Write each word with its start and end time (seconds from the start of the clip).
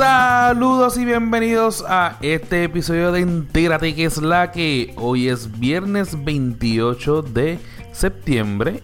Saludos 0.00 0.96
y 0.96 1.04
bienvenidos 1.04 1.84
a 1.86 2.16
este 2.22 2.64
episodio 2.64 3.12
de 3.12 3.20
Entérate 3.20 3.94
que 3.94 4.06
es 4.06 4.16
la 4.16 4.50
que 4.50 4.94
hoy 4.96 5.28
es 5.28 5.60
viernes 5.60 6.24
28 6.24 7.20
de 7.20 7.60
septiembre. 7.92 8.82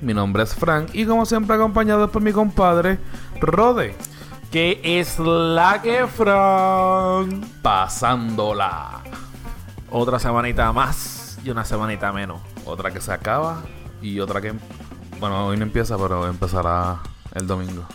Mi 0.00 0.14
nombre 0.14 0.42
es 0.42 0.52
Frank 0.56 0.88
y 0.94 1.06
como 1.06 1.26
siempre 1.26 1.54
acompañado 1.54 2.10
por 2.10 2.22
mi 2.22 2.32
compadre 2.32 2.98
Rode. 3.40 3.94
Que 4.50 4.80
es 4.82 5.20
la 5.20 5.80
que 5.80 6.08
Frank. 6.08 7.46
Pasándola. 7.62 9.00
Otra 9.90 10.18
semanita 10.18 10.72
más 10.72 11.38
y 11.44 11.50
una 11.50 11.64
semanita 11.64 12.12
menos. 12.12 12.40
Otra 12.64 12.90
que 12.90 13.00
se 13.00 13.12
acaba 13.12 13.62
y 14.02 14.18
otra 14.18 14.40
que... 14.40 14.52
Bueno, 15.20 15.46
hoy 15.46 15.56
no 15.56 15.62
empieza, 15.62 15.96
pero 15.96 16.26
empezará 16.26 16.98
el 17.32 17.46
domingo. 17.46 17.86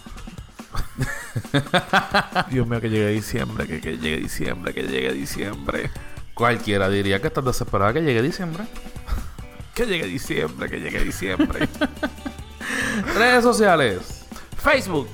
Dios 2.52 2.68
mío, 2.68 2.82
que 2.82 2.90
llegue 2.90 3.10
diciembre, 3.10 3.68
que, 3.68 3.82
que 3.82 3.98
llegue 3.98 4.18
diciembre, 4.18 4.74
que 4.74 4.84
llegue 4.84 5.14
diciembre. 5.14 5.92
Cualquiera 6.34 6.90
diría 6.90 7.20
que 7.20 7.28
estás 7.28 7.46
desesperada 7.46 7.94
que 7.94 8.02
llegue 8.02 8.22
diciembre. 8.22 8.66
Que 9.74 9.86
llegue 9.86 10.08
diciembre, 10.08 10.68
que 10.72 10.80
llegue 10.80 11.04
diciembre. 11.04 11.70
Redes 13.16 13.44
sociales. 13.44 14.26
Facebook, 14.58 15.08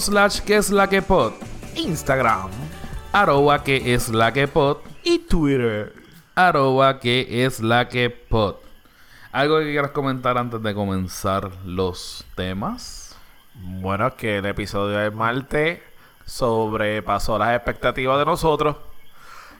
slash 0.00 0.40
que 0.40 0.56
es 0.56 0.70
la 0.70 0.88
que 0.88 1.00
pod. 1.00 1.32
Instagram 1.76 2.50
Arroba 3.12 3.62
que 3.62 3.94
es 3.94 4.08
la 4.08 4.32
que 4.32 4.48
pod. 4.48 4.78
y 5.04 5.20
Twitter. 5.20 5.94
Arroba 6.34 6.98
que 6.98 7.44
es 7.44 7.60
la 7.60 7.88
que 7.88 8.10
pod. 8.10 8.56
¿Algo 9.30 9.58
que 9.60 9.70
quieras 9.70 9.92
comentar 9.92 10.36
antes 10.36 10.60
de 10.62 10.74
comenzar 10.74 11.50
los 11.64 12.24
temas? 12.34 13.05
Bueno, 13.58 14.14
que 14.16 14.38
el 14.38 14.46
episodio 14.46 14.98
de 14.98 15.10
Marte 15.10 15.82
sobrepasó 16.24 17.38
las 17.38 17.54
expectativas 17.56 18.18
de 18.18 18.24
nosotros. 18.24 18.76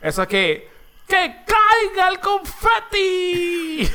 Eso 0.01 0.23
es 0.23 0.29
que. 0.29 0.71
¡Que 1.07 1.45
caiga 1.47 2.09
el 2.09 2.19
confeti! 2.21 3.89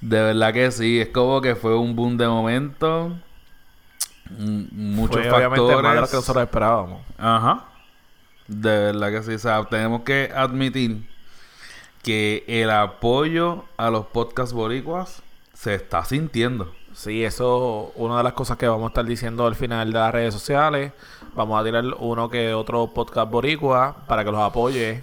De 0.00 0.22
verdad 0.22 0.52
que 0.52 0.70
sí, 0.70 1.00
es 1.00 1.08
como 1.08 1.40
que 1.40 1.56
fue 1.56 1.74
un 1.76 1.96
boom 1.96 2.18
de 2.18 2.28
momento. 2.28 3.16
Muchos 4.30 5.16
Fue 5.22 5.30
obviamente 5.30 5.60
más 5.62 5.68
de 5.68 5.74
lo 5.76 5.82
factores. 5.82 6.10
que 6.10 6.16
nosotros 6.16 6.44
esperábamos. 6.44 7.02
Ajá. 7.18 7.64
De 8.46 8.70
verdad 8.92 9.10
que 9.10 9.22
sí. 9.22 9.32
O 9.34 9.38
sea, 9.38 9.64
tenemos 9.64 10.02
que 10.02 10.30
admitir 10.34 11.08
que 12.02 12.44
el 12.46 12.70
apoyo 12.70 13.64
a 13.78 13.88
los 13.88 14.04
podcasts 14.06 14.52
boricuas 14.52 15.22
se 15.64 15.74
está 15.74 16.04
sintiendo. 16.04 16.70
Sí, 16.92 17.24
eso 17.24 17.90
una 17.96 18.18
de 18.18 18.22
las 18.22 18.34
cosas 18.34 18.58
que 18.58 18.68
vamos 18.68 18.84
a 18.84 18.88
estar 18.88 19.04
diciendo 19.06 19.46
al 19.46 19.54
final 19.54 19.90
de 19.92 19.98
las 19.98 20.12
redes 20.12 20.34
sociales. 20.34 20.92
Vamos 21.34 21.58
a 21.60 21.64
tirar 21.64 21.82
uno 21.98 22.28
que 22.28 22.52
otro 22.52 22.86
podcast 22.88 23.30
boricua 23.30 23.96
para 24.06 24.24
que 24.24 24.30
los 24.30 24.40
apoye 24.40 25.02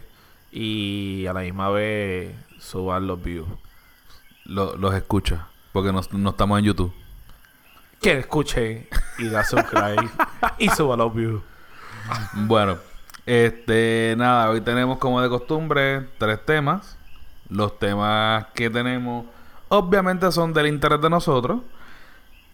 y 0.52 1.26
a 1.26 1.34
la 1.34 1.42
misma 1.42 1.70
vez 1.70 2.36
suban 2.60 3.08
los 3.08 3.22
views. 3.22 3.48
Lo- 4.46 4.76
los 4.78 4.94
escucha. 4.94 5.48
Porque 5.74 5.92
no, 5.92 6.02
no 6.12 6.30
estamos 6.30 6.60
en 6.60 6.66
YouTube. 6.66 6.94
Que 8.00 8.20
escuchen 8.20 8.88
y 9.18 9.30
da 9.30 9.44
subscribe 9.44 10.10
y 10.60 10.70
suban 10.70 11.00
los 11.00 11.14
views. 11.14 11.42
Bueno, 12.34 12.78
este, 13.26 14.14
nada, 14.18 14.50
hoy 14.50 14.62
tenemos 14.62 14.98
como 15.00 15.22
de 15.22 15.30
costumbre 15.30 16.08
tres 16.20 16.46
temas. 16.46 16.98
Los 17.50 17.78
temas 17.80 18.46
que 18.54 18.70
tenemos, 18.70 19.26
obviamente, 19.72 20.32
son 20.32 20.54
del 20.54 20.68
interés 20.68 21.02
de 21.02 21.10
nosotros. 21.10 21.62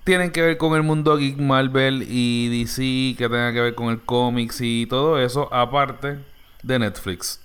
Tienen 0.04 0.32
que 0.32 0.42
ver 0.42 0.58
con 0.58 0.76
el 0.76 0.84
mundo 0.84 1.18
geek, 1.18 1.38
Marvel 1.38 2.06
y 2.08 2.60
DC, 2.60 3.18
que 3.18 3.28
tenga 3.28 3.52
que 3.52 3.60
ver 3.62 3.76
con 3.76 3.90
el 3.90 4.02
cómics 4.02 4.62
y 4.62 4.86
todo 4.86 5.20
eso, 5.20 5.54
aparte 5.54 6.20
de 6.64 6.80
Netflix. 6.80 7.42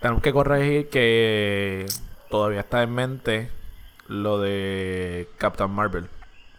Tenemos 0.00 0.22
que 0.22 0.32
corregir 0.32 0.88
que 0.88 1.86
todavía 2.30 2.60
está 2.60 2.82
en 2.82 2.94
mente 2.94 3.50
lo 4.06 4.40
de 4.40 5.28
Captain 5.38 5.70
Marvel, 5.70 6.08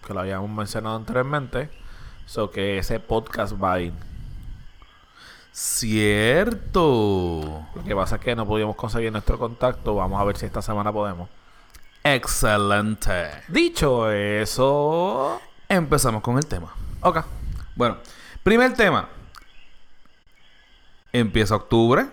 que 0.06 0.14
lo 0.14 0.20
habíamos 0.20 0.50
mencionado 0.50 0.98
anteriormente. 0.98 1.70
So 2.26 2.52
que 2.52 2.78
ese 2.78 3.00
podcast 3.00 3.54
va 3.62 3.74
a 3.74 3.80
ir. 3.80 3.94
Cierto. 5.54 6.82
Lo 7.74 7.84
que 7.84 7.96
pasa 7.96 8.18
es 8.18 8.22
que 8.22 8.36
no 8.36 8.46
pudimos 8.46 8.76
conseguir 8.76 9.12
nuestro 9.14 9.40
contacto. 9.40 9.96
Vamos 9.96 10.20
a 10.20 10.26
ver 10.26 10.36
si 10.36 10.46
esta 10.46 10.62
semana 10.62 10.92
podemos. 10.92 11.30
Excelente. 12.16 13.44
Dicho 13.48 14.12
eso. 14.12 15.42
Empezamos 15.68 16.22
con 16.22 16.38
el 16.38 16.46
tema. 16.46 16.74
Ok. 17.02 17.26
Bueno, 17.76 17.98
primer 18.44 18.74
tema. 18.74 19.10
Empieza 21.12 21.56
octubre. 21.56 22.08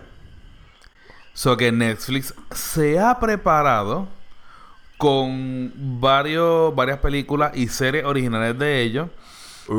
So 1.33 1.57
que 1.57 1.71
Netflix 1.71 2.33
se 2.51 2.99
ha 2.99 3.19
preparado 3.19 4.07
con 4.97 5.71
varios, 5.99 6.73
varias 6.73 6.99
películas 6.99 7.51
y 7.55 7.67
series 7.67 8.05
originales 8.05 8.57
de 8.57 8.81
ellos 8.81 9.09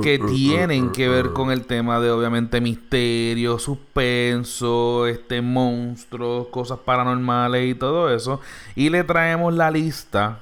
que 0.02 0.19
tienen 0.19 0.91
que 0.91 1.08
ver 1.08 1.32
con 1.32 1.50
el 1.50 1.64
tema 1.66 2.00
de 2.00 2.10
obviamente 2.10 2.60
misterio, 2.60 3.58
suspenso, 3.58 5.06
este 5.06 5.41
monstruos, 5.42 6.48
cosas 6.48 6.78
paranormales 6.80 7.70
y 7.70 7.74
todo 7.74 8.12
eso. 8.12 8.41
Y 8.74 8.91
le 8.91 9.04
traemos 9.04 9.54
la 9.54 9.70
lista. 9.70 10.41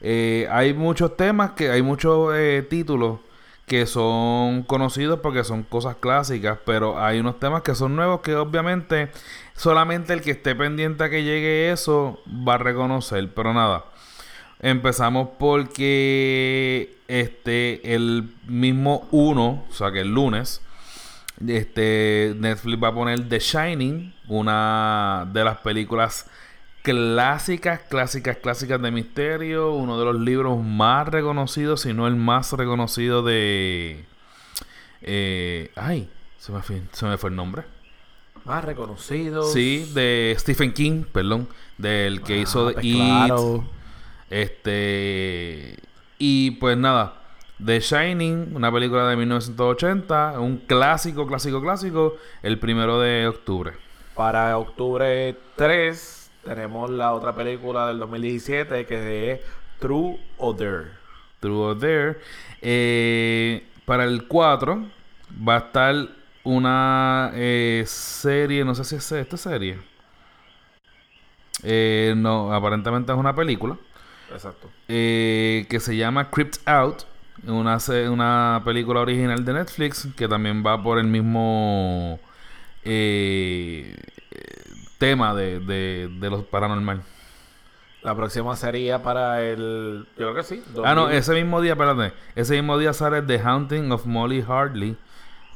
Eh, 0.00 0.46
hay 0.50 0.74
muchos 0.74 1.16
temas 1.16 1.52
que 1.52 1.70
hay 1.70 1.82
muchos 1.82 2.32
eh, 2.34 2.64
títulos 2.68 3.20
que 3.66 3.86
son 3.86 4.62
conocidos 4.62 5.20
porque 5.20 5.44
son 5.44 5.62
cosas 5.62 5.96
clásicas, 5.96 6.58
pero 6.64 7.00
hay 7.00 7.20
unos 7.20 7.38
temas 7.38 7.62
que 7.62 7.74
son 7.74 7.96
nuevos 7.96 8.20
que 8.20 8.34
obviamente 8.34 9.10
solamente 9.54 10.12
el 10.12 10.22
que 10.22 10.32
esté 10.32 10.54
pendiente 10.54 11.04
a 11.04 11.10
que 11.10 11.22
llegue 11.22 11.70
eso 11.70 12.20
va 12.28 12.54
a 12.54 12.58
reconocer, 12.58 13.28
pero 13.34 13.52
nada. 13.52 13.84
Empezamos 14.60 15.28
porque 15.38 16.96
este 17.06 17.94
el 17.94 18.28
mismo 18.46 19.06
1, 19.12 19.64
o 19.68 19.72
sea 19.72 19.92
que 19.92 20.00
el 20.00 20.12
lunes, 20.12 20.62
este 21.46 22.34
Netflix 22.36 22.82
va 22.82 22.88
a 22.88 22.94
poner 22.94 23.28
The 23.28 23.38
Shining, 23.38 24.14
una 24.26 25.28
de 25.32 25.44
las 25.44 25.58
películas 25.58 26.26
clásicas, 26.82 27.80
clásicas, 27.88 28.38
clásicas 28.38 28.82
de 28.82 28.90
misterio, 28.90 29.74
uno 29.74 29.98
de 29.98 30.04
los 30.06 30.20
libros 30.20 30.62
más 30.62 31.06
reconocidos, 31.06 31.82
si 31.82 31.92
no 31.92 32.08
el 32.08 32.16
más 32.16 32.52
reconocido 32.52 33.22
de 33.22 34.04
eh, 35.02 35.70
ay, 35.76 36.08
se 36.38 36.52
me 36.52 36.62
fue, 36.62 36.82
se 36.92 37.06
me 37.06 37.16
fue 37.16 37.30
el 37.30 37.36
nombre. 37.36 37.64
Más 38.44 38.64
reconocido. 38.64 39.44
Sí, 39.44 39.90
de 39.94 40.34
Stephen 40.38 40.72
King, 40.72 41.04
perdón, 41.12 41.48
del 41.76 42.22
que 42.22 42.38
hizo 42.38 42.68
Ah, 42.68 42.72
pues 42.72 42.84
It, 42.84 42.96
claro. 42.96 43.77
Este. 44.30 45.76
Y 46.18 46.52
pues 46.52 46.76
nada. 46.76 47.14
The 47.64 47.80
Shining, 47.80 48.54
una 48.54 48.70
película 48.70 49.08
de 49.08 49.16
1980. 49.16 50.38
Un 50.40 50.58
clásico, 50.58 51.26
clásico, 51.26 51.60
clásico. 51.60 52.16
El 52.42 52.58
primero 52.58 53.00
de 53.00 53.26
octubre. 53.26 53.72
Para 54.14 54.56
octubre 54.58 55.36
3 55.56 56.30
tenemos 56.44 56.90
la 56.90 57.12
otra 57.14 57.34
película 57.34 57.86
del 57.88 57.98
2017 57.98 58.86
que 58.86 59.32
es 59.32 59.40
True 59.78 60.18
or 60.38 60.56
Dare. 60.56 60.90
True 61.40 61.56
or 61.56 61.78
Dare. 61.78 62.18
Eh, 62.60 63.66
para 63.84 64.04
el 64.04 64.26
4 64.26 64.86
va 65.46 65.54
a 65.54 65.58
estar 65.58 65.94
una 66.44 67.30
eh, 67.34 67.84
serie. 67.86 68.64
No 68.64 68.74
sé 68.74 68.84
si 68.84 68.96
es 68.96 69.12
esta 69.12 69.36
serie. 69.36 69.78
Eh, 71.62 72.14
no, 72.16 72.52
aparentemente 72.52 73.12
es 73.12 73.18
una 73.18 73.34
película. 73.34 73.76
Exacto. 74.32 74.68
eh, 74.88 75.66
que 75.68 75.80
se 75.80 75.96
llama 75.96 76.30
Crypt 76.30 76.56
Out, 76.66 77.04
una, 77.46 77.78
una 78.10 78.62
película 78.64 79.00
original 79.00 79.44
de 79.44 79.52
Netflix 79.52 80.08
que 80.16 80.26
también 80.28 80.64
va 80.66 80.82
por 80.82 80.98
el 80.98 81.06
mismo 81.06 82.18
eh, 82.84 83.94
tema 84.98 85.34
de, 85.34 85.60
de, 85.60 86.08
de 86.20 86.30
los 86.30 86.44
paranormal. 86.44 87.02
La 88.02 88.14
próxima 88.14 88.54
sería 88.56 89.02
para 89.02 89.42
el. 89.42 90.06
Yo 90.16 90.32
creo 90.32 90.34
que 90.34 90.42
sí. 90.44 90.62
Ah, 90.84 90.94
no, 90.94 91.02
2000. 91.02 91.18
ese 91.18 91.34
mismo 91.34 91.60
día, 91.60 91.72
espérate, 91.72 92.12
ese 92.36 92.54
mismo 92.54 92.78
día 92.78 92.92
sale 92.92 93.22
The 93.22 93.40
Haunting 93.40 93.90
of 93.90 94.06
Molly 94.06 94.44
Hartley, 94.46 94.96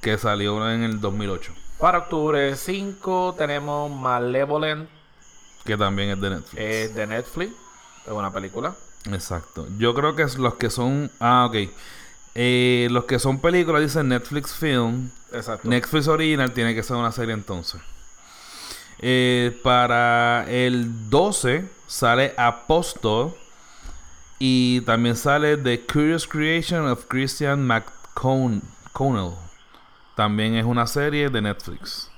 que 0.01 0.19
salió 0.19 0.69
en 0.71 0.83
el 0.83 1.01
2008, 1.01 1.53
Para 1.79 1.99
octubre 1.99 2.55
5 2.57 3.37
tenemos 3.39 3.91
Malevolent, 3.91 4.89
que 5.65 5.77
también 5.77 6.11
es 6.11 6.21
de 6.21 6.31
Netflix. 6.31 6.61
es 6.61 6.95
de 6.97 7.07
Netflix. 7.07 7.53
Es 8.07 8.13
una 8.13 8.33
película. 8.33 8.75
Exacto. 9.11 9.67
Yo 9.79 9.95
creo 9.95 10.15
que 10.15 10.23
es 10.23 10.39
los 10.39 10.55
que 10.55 10.71
son... 10.71 11.11
Ah, 11.21 11.47
ok. 11.49 11.71
Eh, 12.35 12.89
los 12.91 13.05
que 13.05 13.19
son 13.19 13.41
películas 13.41 13.83
dicen 13.83 14.09
Netflix 14.09 14.55
Film. 14.55 15.11
Exacto. 15.33 15.69
Netflix 15.69 16.09
Original 16.09 16.53
tiene 16.53 16.75
que 16.75 16.83
ser 16.83 16.97
una 16.97 17.13
serie 17.13 17.35
entonces. 17.35 17.81
Eh, 18.99 19.59
para 19.63 20.47
el 20.49 21.11
12 21.11 21.69
sale 21.87 22.35
Apostle. 22.37 23.35
Y 24.39 24.81
también 24.81 25.17
sale 25.17 25.57
The 25.57 25.87
Curious 25.87 26.27
Creation 26.27 26.87
of 26.87 27.07
Christian 27.07 27.65
McConnell. 27.65 29.35
También 30.17 30.55
es 30.55 30.65
una 30.65 30.87
serie 30.87 31.31
de 31.31 31.41
Netflix. 31.41 32.12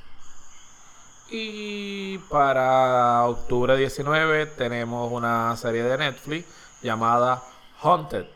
Y 1.36 2.18
para 2.30 3.24
octubre 3.24 3.76
19 3.76 4.46
tenemos 4.46 5.10
una 5.10 5.56
serie 5.56 5.82
de 5.82 5.98
Netflix 5.98 6.46
llamada 6.80 7.42
Haunted. 7.82 8.26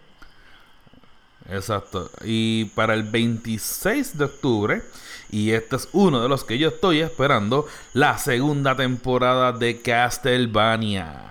Exacto. 1.49 2.11
Y 2.25 2.65
para 2.65 2.95
el 2.95 3.05
26 3.05 4.19
de 4.19 4.25
octubre, 4.25 4.83
y 5.31 5.53
este 5.53 5.77
es 5.77 5.89
uno 5.93 6.21
de 6.21 6.29
los 6.29 6.43
que 6.43 6.59
yo 6.59 6.71
estoy 6.71 6.99
esperando, 7.01 7.69
la 7.93 8.19
segunda 8.19 8.75
temporada 8.75 9.53
de 9.53 9.81
Castlevania. 9.81 11.23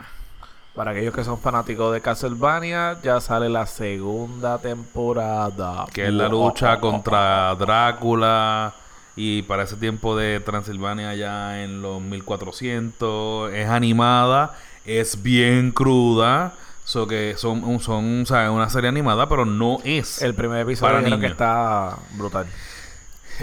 Para 0.74 0.92
aquellos 0.92 1.14
que 1.14 1.26
son 1.26 1.38
fanáticos 1.38 1.92
de 1.92 2.00
Castlevania, 2.00 2.98
ya 3.04 3.20
sale 3.20 3.50
la 3.50 3.66
segunda 3.66 4.58
temporada. 4.58 5.86
Que 5.94 6.06
es 6.06 6.14
la 6.14 6.30
lucha 6.30 6.80
contra 6.80 7.54
Drácula. 7.56 8.74
Y 9.18 9.42
para 9.42 9.64
ese 9.64 9.76
tiempo 9.76 10.16
de 10.16 10.40
Transilvania 10.40 11.14
ya 11.16 11.64
en 11.64 11.82
los 11.82 12.02
1400. 12.02 13.52
Es 13.52 13.68
animada. 13.68 14.56
Es 14.86 15.22
bien 15.22 15.72
cruda. 15.72 16.54
So 16.86 17.06
que 17.06 17.34
son, 17.36 17.82
son 17.82 18.22
o 18.22 18.26
sea, 18.26 18.50
una 18.52 18.70
serie 18.70 18.88
animada, 18.88 19.28
pero 19.28 19.44
no 19.44 19.80
es. 19.84 20.22
El 20.22 20.36
primer 20.36 20.62
episodio 20.62 21.04
creo 21.04 21.20
que 21.20 21.26
está 21.26 21.98
brutal. 22.14 22.48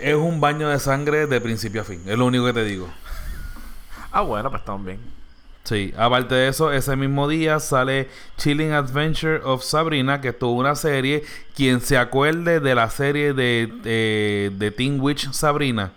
Es 0.01 0.15
un 0.15 0.41
baño 0.41 0.71
de 0.71 0.79
sangre 0.79 1.27
de 1.27 1.41
principio 1.43 1.83
a 1.83 1.85
fin. 1.85 2.01
Es 2.07 2.17
lo 2.17 2.25
único 2.25 2.47
que 2.47 2.55
te 2.55 2.65
digo. 2.65 2.89
Ah, 4.13 4.23
bueno, 4.23 4.49
pues 4.49 4.63
estamos 4.63 4.87
bien. 4.87 5.14
Sí, 5.65 5.95
aparte 5.97 6.35
de 6.35 6.49
eso, 6.49 6.71
ese 6.73 6.95
mismo 6.95 7.27
día 7.27 7.59
sale 7.59 8.11
Chilling 8.37 8.73
Adventure 8.73 9.41
of 9.45 9.65
Sabrina, 9.65 10.21
que 10.21 10.29
es 10.29 10.39
toda 10.39 10.53
una 10.53 10.75
serie. 10.75 11.25
Quien 11.57 11.81
se 11.81 11.97
acuerde 11.97 12.61
de 12.61 12.75
la 12.75 12.91
serie 12.91 13.33
de, 13.33 14.53
de, 14.55 14.71
Teen 14.73 15.01
Witch 15.01 15.33
Sabrina, 15.33 15.93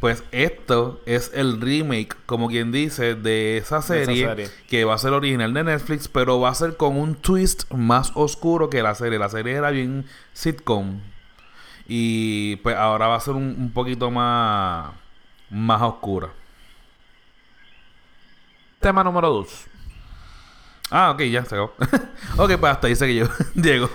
pues 0.00 0.24
esto 0.32 1.02
es 1.04 1.30
el 1.34 1.60
remake, 1.60 2.16
como 2.24 2.48
quien 2.48 2.72
dice, 2.72 3.14
de 3.14 3.58
esa, 3.58 3.82
serie, 3.82 4.48
que 4.68 4.86
va 4.86 4.94
a 4.94 4.98
ser 4.98 5.12
original 5.12 5.52
de 5.52 5.64
Netflix, 5.64 6.08
pero 6.08 6.40
va 6.40 6.48
a 6.48 6.54
ser 6.54 6.78
con 6.78 6.96
un 6.96 7.14
twist 7.14 7.70
más 7.72 8.10
oscuro 8.14 8.70
que 8.70 8.82
la 8.82 8.94
serie. 8.94 9.18
La 9.18 9.28
serie 9.28 9.52
era 9.52 9.68
bien 9.68 10.06
sitcom. 10.32 11.00
Y 11.86 12.56
pues 12.56 12.74
ahora 12.74 13.08
va 13.08 13.16
a 13.16 13.20
ser 13.20 13.34
un, 13.34 13.70
poquito 13.74 14.10
más, 14.10 14.92
más 15.50 15.82
oscura. 15.82 16.30
Tema 18.84 19.02
número 19.02 19.30
2. 19.30 19.66
Ah, 20.90 21.12
ok, 21.12 21.22
ya 21.22 21.42
se 21.46 21.54
acabó. 21.54 21.72
ok, 22.36 22.58
pues 22.60 22.70
hasta 22.70 22.86
ahí 22.86 22.94
que 22.94 23.14
yo, 23.14 23.24
Diego. 23.54 23.88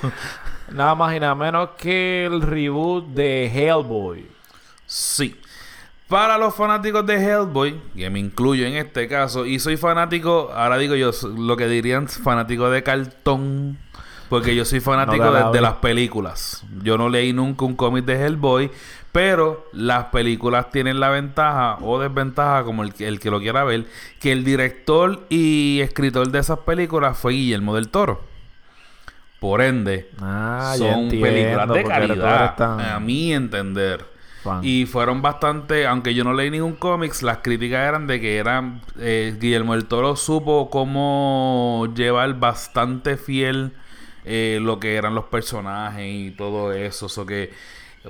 Nada 0.72 0.96
más 0.96 1.16
y 1.16 1.20
nada 1.20 1.36
menos 1.36 1.70
que 1.78 2.26
el 2.26 2.42
reboot 2.42 3.06
de 3.10 3.46
Hellboy. 3.54 4.26
Sí. 4.88 5.40
Para 6.08 6.40
los 6.40 6.56
fanáticos 6.56 7.06
de 7.06 7.24
Hellboy, 7.24 7.80
que 7.96 8.10
me 8.10 8.18
incluyo 8.18 8.66
en 8.66 8.78
este 8.78 9.08
caso, 9.08 9.46
y 9.46 9.60
soy 9.60 9.78
fanático, 9.78 10.50
ahora 10.56 10.80
digo 10.80 10.96
yo, 10.96 11.12
lo 11.38 11.56
que 11.56 11.68
dirían 11.68 12.08
fanático 12.08 12.72
de 12.72 12.82
cartón, 12.82 13.78
porque 14.28 14.56
yo 14.56 14.66
soy 14.66 14.80
fanático 14.80 15.52
de, 15.52 15.62
las 15.62 15.74
películas. 15.74 16.64
Yo 16.82 16.98
no 16.98 17.10
leí 17.10 17.32
nunca 17.32 17.64
un 17.64 17.76
cómic 17.76 18.06
de 18.06 18.26
Hellboy, 18.26 18.72
pero 19.12 19.68
las 19.74 20.06
películas 20.06 20.72
tienen 20.72 21.00
la 21.00 21.10
ventaja 21.10 21.78
o 21.82 22.00
desventaja, 22.00 22.64
como 22.64 22.84
el, 22.84 22.94
el 23.00 23.20
que 23.20 23.32
lo 23.32 23.40
quiera 23.40 23.64
ver, 23.64 23.86
que 24.20 24.32
el 24.32 24.44
director 24.44 25.26
y 25.30 25.80
escritor 25.82 26.30
de 26.30 26.40
esas 26.40 26.60
películas 26.60 27.18
fue 27.18 27.34
Guillermo 27.34 27.76
del 27.76 27.90
Toro. 27.90 28.22
Por 29.40 29.62
ende, 29.62 30.10
ah, 30.20 30.76
son 30.78 31.10
películas 31.10 31.70
de 31.70 31.84
calidad, 31.86 32.62
a 32.62 33.00
mi 33.00 33.34
entender. 33.34 34.06
Y 34.62 34.86
fueron 34.86 35.22
bastante, 35.22 35.86
aunque 35.86 36.14
yo 36.14 36.24
no 36.24 36.34
leí 36.34 36.50
ningún 36.50 36.74
cómics, 36.74 37.24
las 37.24 37.38
críticas 37.40 37.88
eran 37.88 38.08
de 38.08 38.20
que 38.20 38.38
eran 38.38 38.82
eh, 38.98 39.36
Guillermo 39.40 39.74
del 39.74 39.86
Toro 39.86 40.16
supo 40.16 40.70
cómo 40.70 41.88
llevar 41.96 42.40
bastante 42.40 43.16
fiel 43.18 43.74
eh, 44.26 44.60
lo 44.62 44.80
que 44.80 44.96
eran 44.96 45.14
los 45.14 45.26
personajes 45.26 46.06
y 46.06 46.32
todo 46.32 46.74
eso. 46.74 47.26
Que 47.26 47.52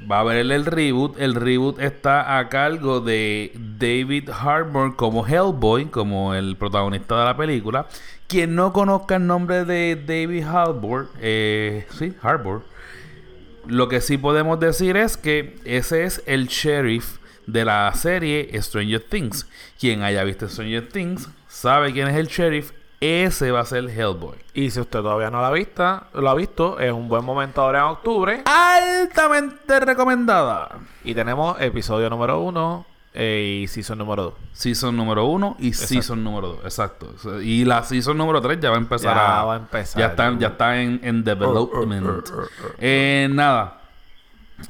va 0.10 0.18
a 0.18 0.20
haber 0.22 0.38
el, 0.38 0.66
reboot. 0.66 1.20
El 1.20 1.36
reboot 1.36 1.80
está 1.80 2.38
a 2.38 2.50
cargo 2.50 3.00
de 3.00 3.52
David 3.56 4.30
Harbour 4.30 4.96
como 4.96 5.26
Hellboy, 5.26 5.86
como 5.86 6.34
el 6.34 6.56
protagonista 6.58 7.20
de 7.20 7.26
la 7.26 7.38
película. 7.38 7.88
Quien 8.28 8.56
no 8.56 8.74
conozca 8.74 9.16
el 9.16 9.26
nombre 9.26 9.66
de 9.66 9.96
David 9.96 10.44
Harbour, 10.44 11.10
eh, 11.20 11.88
sí, 11.98 12.14
Harbour 12.22 12.64
lo 13.70 13.88
que 13.88 14.02
sí 14.02 14.18
podemos 14.18 14.60
decir 14.60 14.98
es 14.98 15.16
que 15.16 15.56
ese 15.64 16.04
es 16.04 16.24
el 16.26 16.48
sheriff 16.48 17.18
de 17.46 17.66
la 17.66 17.92
serie 17.94 18.50
Stranger 18.62 19.02
Things. 19.02 19.48
Quien 19.80 20.02
haya 20.02 20.24
visto 20.24 20.50
Stranger 20.50 20.90
Things 20.90 21.30
sabe 21.48 21.94
quién 21.94 22.08
es 22.08 22.16
el 22.16 22.28
sheriff. 22.28 22.72
Ese 23.02 23.52
va 23.52 23.62
a 23.62 23.66
ser 23.66 23.90
Hellboy. 23.90 24.38
Y 24.54 24.72
si 24.72 24.80
usted 24.82 25.00
todavía 25.00 25.30
no 25.32 25.42
la 25.42 25.48
ha 25.48 25.52
visto, 25.52 26.02
lo 26.14 26.30
ha 26.30 26.36
visto, 26.36 26.80
es 26.80 26.92
un 26.92 27.08
buen 27.08 27.24
momento 27.24 27.62
ahora 27.62 27.80
en 27.80 27.86
octubre. 27.86 28.42
Altamente 28.46 29.80
recomendada. 29.80 30.80
Y 31.04 31.14
tenemos 31.16 31.60
episodio 31.62 32.10
número 32.10 32.42
uno 32.42 32.86
eh, 33.14 33.62
y 33.64 33.68
season 33.68 33.98
número 33.98 34.24
2. 34.24 34.34
Season 34.52 34.96
número 34.96 35.26
1 35.26 35.56
y 35.60 35.74
season 35.74 36.24
número 36.24 36.50
2, 36.50 36.60
exacto. 36.66 37.14
Y 37.42 37.64
la 37.66 37.84
season 37.84 38.18
número 38.18 38.42
3 38.42 38.60
ya 38.60 38.70
va 38.70 38.76
a 38.76 38.80
empezar 38.80 39.16
ya 39.16 39.44
va 39.44 39.54
a 39.54 39.58
empezar. 39.58 40.00
Ya 40.00 40.08
está, 40.08 40.38
ya 40.38 40.48
está 40.50 40.82
en, 40.82 41.00
en 41.04 41.24
development. 41.24 42.30
eh, 42.80 43.28
nada. 43.32 43.82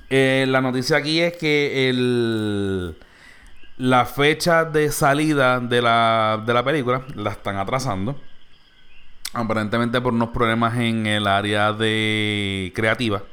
Eh, 0.10 0.46
la 0.48 0.62
noticia 0.62 0.98
aquí 0.98 1.20
es 1.20 1.36
que 1.36 1.90
el 1.90 2.96
la 3.80 4.06
fecha 4.06 4.66
de 4.66 4.92
salida 4.92 5.62
de 5.62 5.82
la, 5.82 6.44
de 6.46 6.54
la 6.54 6.64
película 6.64 7.02
la 7.16 7.32
están 7.32 7.56
atrasando. 7.56 8.20
Aparentemente 9.34 10.02
por 10.02 10.14
unos 10.14 10.30
problemas 10.30 10.78
en 10.78 11.08
el 11.08 11.26
área 11.26 11.72
de 11.72 12.74
creativa. 12.76 13.24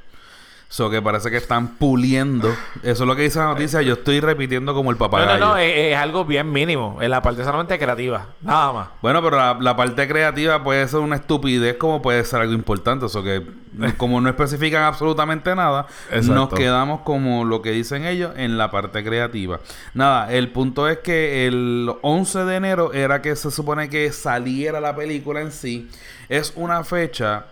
So 0.68 0.90
que 0.90 1.00
parece 1.00 1.30
que 1.30 1.36
están 1.36 1.76
puliendo. 1.76 2.48
Eso 2.82 3.04
es 3.04 3.06
lo 3.06 3.14
que 3.14 3.22
dice 3.22 3.38
la 3.38 3.46
noticia. 3.46 3.82
Yo 3.82 3.94
estoy 3.94 4.18
repitiendo 4.18 4.74
como 4.74 4.90
el 4.90 4.96
papá. 4.96 5.24
No, 5.24 5.38
no, 5.38 5.38
no. 5.38 5.56
Es, 5.58 5.96
algo 5.96 6.24
bien 6.24 6.50
mínimo. 6.50 6.98
En 7.00 7.10
la 7.10 7.22
parte 7.22 7.44
solamente 7.44 7.78
creativa. 7.78 8.26
Nada 8.42 8.72
más. 8.72 8.88
Bueno, 9.00 9.22
pero 9.22 9.60
la, 9.60 9.76
parte 9.76 10.08
creativa 10.08 10.64
puede 10.64 10.86
ser 10.88 11.00
una 11.00 11.16
estupidez 11.16 11.76
como 11.76 12.02
puede 12.02 12.24
ser 12.24 12.40
algo 12.40 12.52
importante. 12.52 13.06
Eso 13.06 13.22
que, 13.22 13.46
como 13.96 14.20
no 14.20 14.28
especifican 14.28 14.82
absolutamente 14.82 15.54
nada, 15.54 15.86
nos 16.24 16.48
quedamos 16.48 17.02
como 17.02 17.44
lo 17.44 17.62
que 17.62 17.70
dicen 17.70 18.04
ellos 18.04 18.32
en 18.36 18.58
la 18.58 18.70
parte 18.70 19.04
creativa. 19.04 19.60
Nada, 19.94 20.32
el 20.32 20.50
punto 20.50 20.88
es 20.88 20.98
que 20.98 21.46
el 21.46 21.92
11 22.02 22.44
de 22.44 22.56
enero 22.56 22.92
era 22.92 23.22
que 23.22 23.36
se 23.36 23.52
supone 23.52 23.88
que 23.88 24.10
saliera 24.10 24.80
la 24.80 24.96
película 24.96 25.40
en 25.40 25.52
sí. 25.52 25.88
Es 26.28 26.52
una 26.56 26.82
fecha 26.82 27.46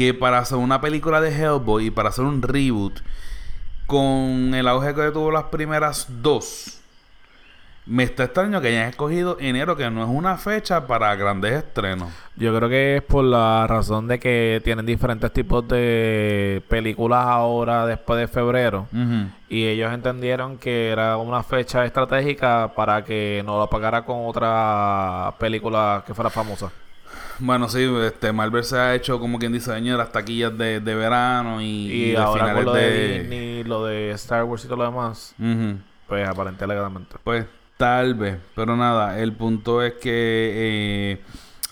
que 0.00 0.14
para 0.14 0.38
hacer 0.38 0.56
una 0.56 0.80
película 0.80 1.20
de 1.20 1.28
Hellboy 1.28 1.88
y 1.88 1.90
para 1.90 2.08
hacer 2.08 2.24
un 2.24 2.40
reboot 2.40 3.00
con 3.84 4.54
el 4.54 4.66
auge 4.66 4.94
que 4.94 5.10
tuvo 5.10 5.30
las 5.30 5.44
primeras 5.44 6.06
dos, 6.22 6.80
me 7.84 8.04
está 8.04 8.24
extraño 8.24 8.62
que 8.62 8.68
hayan 8.68 8.88
escogido 8.88 9.36
enero, 9.40 9.76
que 9.76 9.90
no 9.90 10.02
es 10.02 10.08
una 10.08 10.38
fecha 10.38 10.86
para 10.86 11.14
grandes 11.16 11.52
estrenos. 11.52 12.08
Yo 12.34 12.56
creo 12.56 12.70
que 12.70 12.96
es 12.96 13.02
por 13.02 13.26
la 13.26 13.66
razón 13.66 14.08
de 14.08 14.18
que 14.18 14.62
tienen 14.64 14.86
diferentes 14.86 15.30
tipos 15.34 15.68
de 15.68 16.62
películas 16.70 17.26
ahora 17.26 17.84
después 17.84 18.20
de 18.20 18.26
febrero. 18.26 18.88
Y 19.50 19.66
ellos 19.66 19.92
entendieron 19.92 20.56
que 20.56 20.88
era 20.88 21.18
una 21.18 21.42
fecha 21.42 21.84
estratégica 21.84 22.72
para 22.74 23.04
que 23.04 23.42
no 23.44 23.58
lo 23.58 23.68
pagara 23.68 24.06
con 24.06 24.24
otra 24.24 25.34
película 25.38 26.04
que 26.06 26.14
fuera 26.14 26.30
famosa. 26.30 26.72
Bueno, 27.40 27.68
sí, 27.68 27.90
este 28.04 28.32
Marvel 28.32 28.64
se 28.64 28.78
ha 28.78 28.94
hecho 28.94 29.18
como 29.18 29.38
quien 29.38 29.52
dice 29.52 29.72
de 29.72 29.80
las 29.80 30.12
taquillas 30.12 30.56
de, 30.56 30.78
verano 30.80 31.60
y, 31.60 32.10
y, 32.10 32.16
ahora 32.16 32.54
con 32.54 32.64
lo 32.66 32.72
de... 32.74 33.20
Disney, 33.20 33.64
lo 33.64 33.86
de 33.86 34.10
Star 34.12 34.44
Wars 34.44 34.64
y 34.64 34.68
todo 34.68 34.76
lo 34.76 34.84
demás. 34.84 35.34
Pues 36.06 36.28
aparentemente. 36.28 37.16
Pues 37.24 37.46
tal 37.76 38.14
vez, 38.14 38.38
pero 38.54 38.76
nada, 38.76 39.18
el 39.18 39.32
punto 39.32 39.82
es 39.82 39.94
que 39.94 40.10
eh, 40.10 41.22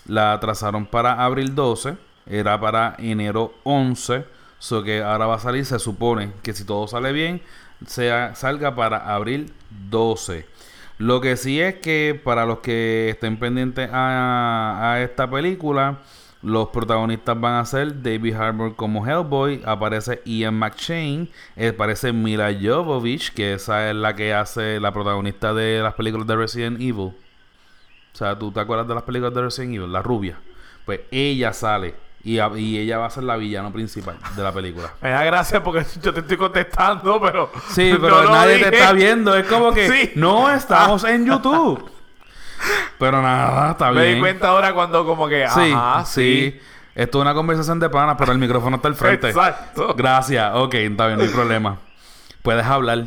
la 0.07 0.33
atrasaron 0.33 0.87
para 0.87 1.23
abril 1.23 1.53
12, 1.53 1.97
era 2.25 2.59
para 2.59 2.95
enero 2.97 3.53
11, 3.63 4.25
so 4.57 4.83
que 4.83 5.03
ahora 5.03 5.27
va 5.27 5.35
a 5.35 5.39
salir, 5.39 5.65
se 5.65 5.77
supone 5.77 6.31
que 6.41 6.53
si 6.53 6.63
todo 6.63 6.87
sale 6.87 7.11
bien, 7.11 7.41
sea, 7.85 8.33
salga 8.33 8.75
para 8.75 9.13
abril 9.13 9.53
12. 9.89 10.47
Lo 10.99 11.21
que 11.21 11.37
sí 11.37 11.61
es 11.61 11.75
que 11.75 12.19
para 12.21 12.45
los 12.45 12.59
que 12.59 13.11
estén 13.11 13.37
pendientes 13.37 13.89
a, 13.93 14.99
esta 15.01 15.29
película, 15.31 15.99
los 16.41 16.67
protagonistas 16.69 17.39
van 17.39 17.53
a 17.55 17.65
ser 17.65 18.03
David 18.03 18.33
Harbour 18.35 18.75
como 18.75 19.07
Hellboy, 19.07 19.61
aparece 19.65 20.21
Ian 20.25 20.55
McShane, 20.55 21.29
eh, 21.55 21.69
aparece 21.69 22.11
Mila 22.11 22.53
Jovovich, 22.53 23.33
que 23.33 23.53
esa 23.53 23.89
es 23.89 23.95
la 23.95 24.13
que 24.13 24.33
hace 24.33 24.77
la 24.81 24.91
protagonista 24.91 25.53
de 25.53 25.79
las 25.81 25.93
películas 25.93 26.27
de 26.27 26.35
Resident 26.35 26.81
Evil. 26.81 27.13
O 27.13 27.15
sea, 28.11 28.37
¿tú 28.37 28.51
te 28.51 28.59
acuerdas 28.59 28.89
de 28.89 28.95
las 28.95 29.03
películas 29.03 29.33
de 29.33 29.41
Resident 29.41 29.75
Evil? 29.75 29.93
La 29.93 30.01
rubia. 30.01 30.37
Pues 30.85 30.99
ella 31.11 31.53
sale 31.53 31.95
Y, 32.23 32.39
a- 32.39 32.51
y 32.55 32.77
ella 32.77 32.97
va 32.97 33.05
a 33.05 33.09
ser 33.09 33.23
la 33.23 33.37
villano 33.37 33.71
principal 33.71 34.17
de 34.35 34.43
la 34.43 34.51
película. 34.51 34.91
Me 35.01 35.09
da 35.09 35.23
gracia 35.23 35.63
porque 35.63 35.85
yo 36.01 36.13
te 36.13 36.19
estoy 36.19 36.37
contestando, 36.37 37.19
pero. 37.21 37.51
Sí, 37.71 37.95
pero 38.01 38.29
nadie 38.29 38.55
dije. 38.55 38.69
te 38.71 38.77
está 38.77 38.91
viendo. 38.93 39.35
Es 39.35 39.45
como 39.47 39.71
que 39.73 39.87
Sí. 39.89 40.11
no 40.15 40.49
estamos 40.53 41.03
en 41.05 41.25
YouTube. 41.25 41.89
Pero 42.97 43.21
nada, 43.21 43.71
está 43.71 43.91
Me 43.91 44.01
bien. 44.03 44.15
di 44.15 44.19
cuenta 44.19 44.49
ahora 44.49 44.73
cuando, 44.73 45.05
como 45.05 45.27
que. 45.29 45.47
Sí, 45.47 45.71
ajá, 45.73 46.05
sí. 46.05 46.59
Esto 46.93 47.19
es 47.19 47.21
una 47.21 47.33
conversación 47.33 47.79
de 47.79 47.89
panas, 47.89 48.17
pero 48.19 48.33
el 48.33 48.37
micrófono 48.37 48.75
está 48.75 48.89
al 48.89 48.95
frente. 48.95 49.29
Exacto. 49.29 49.93
Gracias. 49.95 50.51
Ok, 50.55 50.73
está 50.73 51.07
bien, 51.07 51.19
no 51.19 51.23
hay 51.23 51.29
problema. 51.29 51.77
Puedes 52.41 52.65
hablar. 52.65 53.05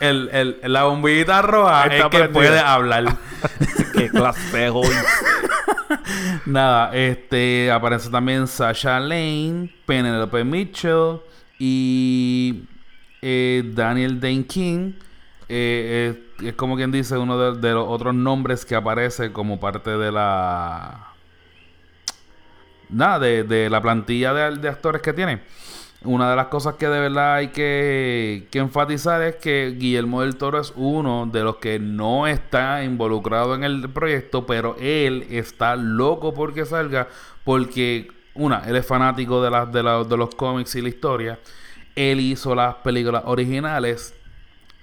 El, 0.00 0.28
el, 0.32 0.60
la 0.72 0.82
bombillita 0.82 1.40
roja 1.42 1.84
Está 1.86 2.06
es 2.06 2.10
que 2.22 2.28
puedes 2.30 2.60
hablar. 2.60 3.04
Qué 3.92 4.08
clase 4.08 4.56
de. 4.56 4.72
Nada, 6.46 6.94
este 6.94 7.70
aparece 7.70 8.10
también 8.10 8.46
Sasha 8.46 9.00
Lane, 9.00 9.72
Penelope 9.86 10.44
Mitchell 10.44 11.20
y 11.58 12.64
eh, 13.22 13.62
Daniel 13.74 14.20
Dane 14.20 14.46
King. 14.46 14.92
Eh, 15.48 16.22
es 16.42 16.54
como 16.54 16.76
quien 16.76 16.90
dice 16.90 17.16
uno 17.16 17.54
de, 17.54 17.72
los 17.72 17.86
otros 17.88 18.14
nombres 18.14 18.64
que 18.64 18.74
aparece 18.74 19.32
como 19.32 19.60
parte 19.60 19.90
de 19.90 20.12
la 20.12 21.12
nada 22.88 23.18
de, 23.20 23.44
de 23.44 23.70
la 23.70 23.80
plantilla 23.80 24.34
de 24.34 24.68
actores 24.68 25.02
que 25.02 25.12
tiene. 25.12 25.40
Una 26.06 26.30
de 26.30 26.36
las 26.36 26.46
cosas 26.46 26.76
que 26.76 26.88
de 26.88 27.00
verdad 27.00 27.34
hay 27.34 27.48
que, 27.48 28.48
que 28.50 28.58
enfatizar 28.58 29.20
es 29.22 29.36
que 29.36 29.74
Guillermo 29.76 30.22
del 30.22 30.36
Toro 30.36 30.60
es 30.60 30.72
uno 30.76 31.26
de 31.26 31.42
los 31.42 31.56
que 31.56 31.78
no 31.78 32.26
está 32.26 32.84
involucrado 32.84 33.54
en 33.54 33.64
el 33.64 33.90
proyecto, 33.90 34.46
pero 34.46 34.76
él 34.78 35.26
está 35.30 35.76
loco 35.76 36.32
porque 36.32 36.64
salga, 36.64 37.08
porque, 37.44 38.10
una, 38.34 38.60
él 38.66 38.76
es 38.76 38.86
fanático 38.86 39.42
de, 39.42 39.50
las 39.50 39.72
de, 39.72 39.82
de 39.82 40.16
los 40.16 40.34
cómics 40.34 40.74
y 40.76 40.82
la 40.82 40.88
historia. 40.88 41.38
Él 41.94 42.20
hizo 42.20 42.54
las 42.54 42.76
películas 42.76 43.22
originales 43.26 44.14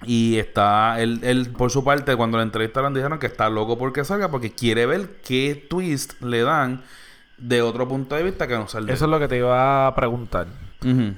y 0.06 0.36
está, 0.38 1.00
él, 1.00 1.20
él, 1.22 1.50
por 1.50 1.70
su 1.70 1.82
parte, 1.84 2.14
cuando 2.16 2.36
la 2.36 2.42
entrevistaron, 2.42 2.92
dijeron 2.92 3.18
que 3.18 3.26
está 3.26 3.48
loco 3.48 3.78
porque 3.78 4.04
salga, 4.04 4.30
porque 4.30 4.52
quiere 4.52 4.86
ver 4.86 5.20
qué 5.24 5.66
twist 5.68 6.20
le 6.22 6.42
dan 6.42 6.82
de 7.38 7.62
otro 7.62 7.88
punto 7.88 8.14
de 8.14 8.22
vista 8.22 8.46
que 8.46 8.54
no 8.54 8.64
de 8.64 8.92
Eso 8.92 9.04
es 9.04 9.10
lo 9.10 9.18
que 9.18 9.28
te 9.28 9.38
iba 9.38 9.86
a 9.86 9.94
preguntar. 9.94 10.46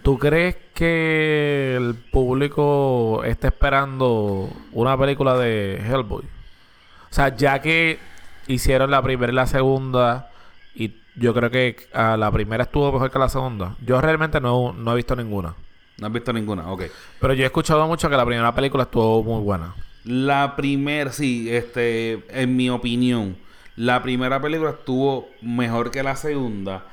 ¿Tú 0.03 0.19
crees 0.19 0.57
que 0.75 1.75
el 1.77 1.95
público 1.95 3.23
está 3.25 3.49
esperando 3.49 4.49
una 4.73 4.97
película 4.97 5.37
de 5.37 5.83
Hellboy? 5.85 6.23
O 6.23 7.15
sea, 7.15 7.35
ya 7.35 7.61
que 7.61 7.99
hicieron 8.47 8.91
la 8.91 9.03
primera 9.03 9.33
y 9.33 9.35
la 9.35 9.47
segunda, 9.47 10.31
y 10.75 10.95
yo 11.17 11.35
creo 11.35 11.51
que 11.51 11.77
ah, 11.93 12.17
la 12.17 12.31
primera 12.31 12.65
estuvo 12.65 12.93
mejor 12.93 13.11
que 13.11 13.19
la 13.19 13.29
segunda. 13.29 13.75
Yo 13.85 14.01
realmente 14.01 14.41
no, 14.41 14.73
no 14.73 14.93
he 14.93 14.97
visto 14.97 15.17
ninguna. 15.17 15.55
No 15.99 16.07
has 16.07 16.13
visto 16.13 16.33
ninguna, 16.33 16.71
ok. 16.71 16.83
Pero 17.21 17.35
yo 17.35 17.43
he 17.43 17.47
escuchado 17.47 17.87
mucho 17.87 18.11
que 18.11 18.17
la 18.17 18.27
primera 18.27 18.55
película 18.55 18.85
estuvo 18.85 19.23
muy 19.23 19.43
buena. 19.43 19.75
La 20.05 20.55
primera, 20.55 21.11
sí, 21.11 21.49
este, 21.51 22.25
en 22.29 22.55
mi 22.55 22.71
opinión, 22.71 23.37
la 23.77 24.03
primera 24.03 24.41
película 24.41 24.71
estuvo 24.71 25.29
mejor 25.41 25.91
que 25.91 26.03
la 26.03 26.17
segunda, 26.17 26.85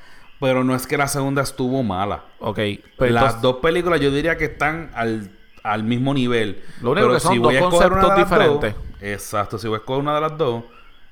pero 0.44 0.62
no 0.62 0.74
es 0.74 0.86
que 0.86 0.98
la 0.98 1.08
segunda 1.08 1.40
estuvo 1.42 1.82
mala. 1.82 2.24
Ok. 2.38 2.56
Pero 2.98 3.12
Las 3.12 3.22
entonces- 3.24 3.40
dos 3.42 3.56
películas 3.56 3.98
yo 4.00 4.10
diría 4.10 4.36
que 4.36 4.44
están 4.44 4.90
al, 4.94 5.30
al 5.62 5.84
mismo 5.84 6.12
nivel. 6.12 6.62
Lo 6.82 6.90
único 6.92 7.06
Pero 7.06 7.14
que 7.14 7.20
son 7.20 7.34
dos 7.36 7.44
voy 7.44 7.56
a 7.56 7.58
escoger 7.60 7.92
una 7.92 8.00
conceptos 8.02 8.30
de 8.30 8.36
las 8.36 8.48
dos- 8.48 8.60
diferentes. 8.62 9.12
exacto, 9.14 9.58
si 9.58 9.68
voy 9.68 9.76
a 9.76 9.78
escoger 9.78 10.02
una 10.02 10.14
de 10.16 10.20
las 10.20 10.36
dos, 10.36 10.64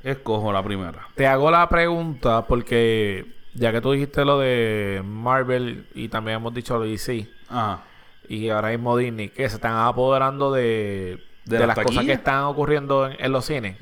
escojo 0.02 0.52
la 0.52 0.62
primera. 0.62 1.06
Te 1.14 1.26
hago 1.26 1.50
la 1.50 1.66
pregunta 1.68 2.46
porque 2.46 3.24
ya 3.54 3.72
que 3.72 3.80
tú 3.80 3.92
dijiste 3.92 4.24
lo 4.24 4.38
de 4.38 5.00
Marvel 5.04 5.86
y 5.94 6.08
también 6.08 6.36
hemos 6.36 6.52
dicho 6.52 6.74
lo 6.76 6.84
de 6.84 6.90
DC 6.90 7.28
Ajá. 7.48 7.82
y 8.28 8.48
ahora 8.50 8.68
mismo 8.68 8.96
Disney 8.98 9.28
que 9.30 9.48
se 9.48 9.54
están 9.56 9.76
apoderando 9.76 10.52
de, 10.52 11.22
De 11.46 11.58
de 11.58 11.66
las 11.66 11.78
cosas 11.78 12.04
que 12.04 12.12
están 12.12 12.44
ocurriendo 12.44 13.06
en, 13.08 13.16
en 13.18 13.32
los 13.32 13.44
cines. 13.46 13.76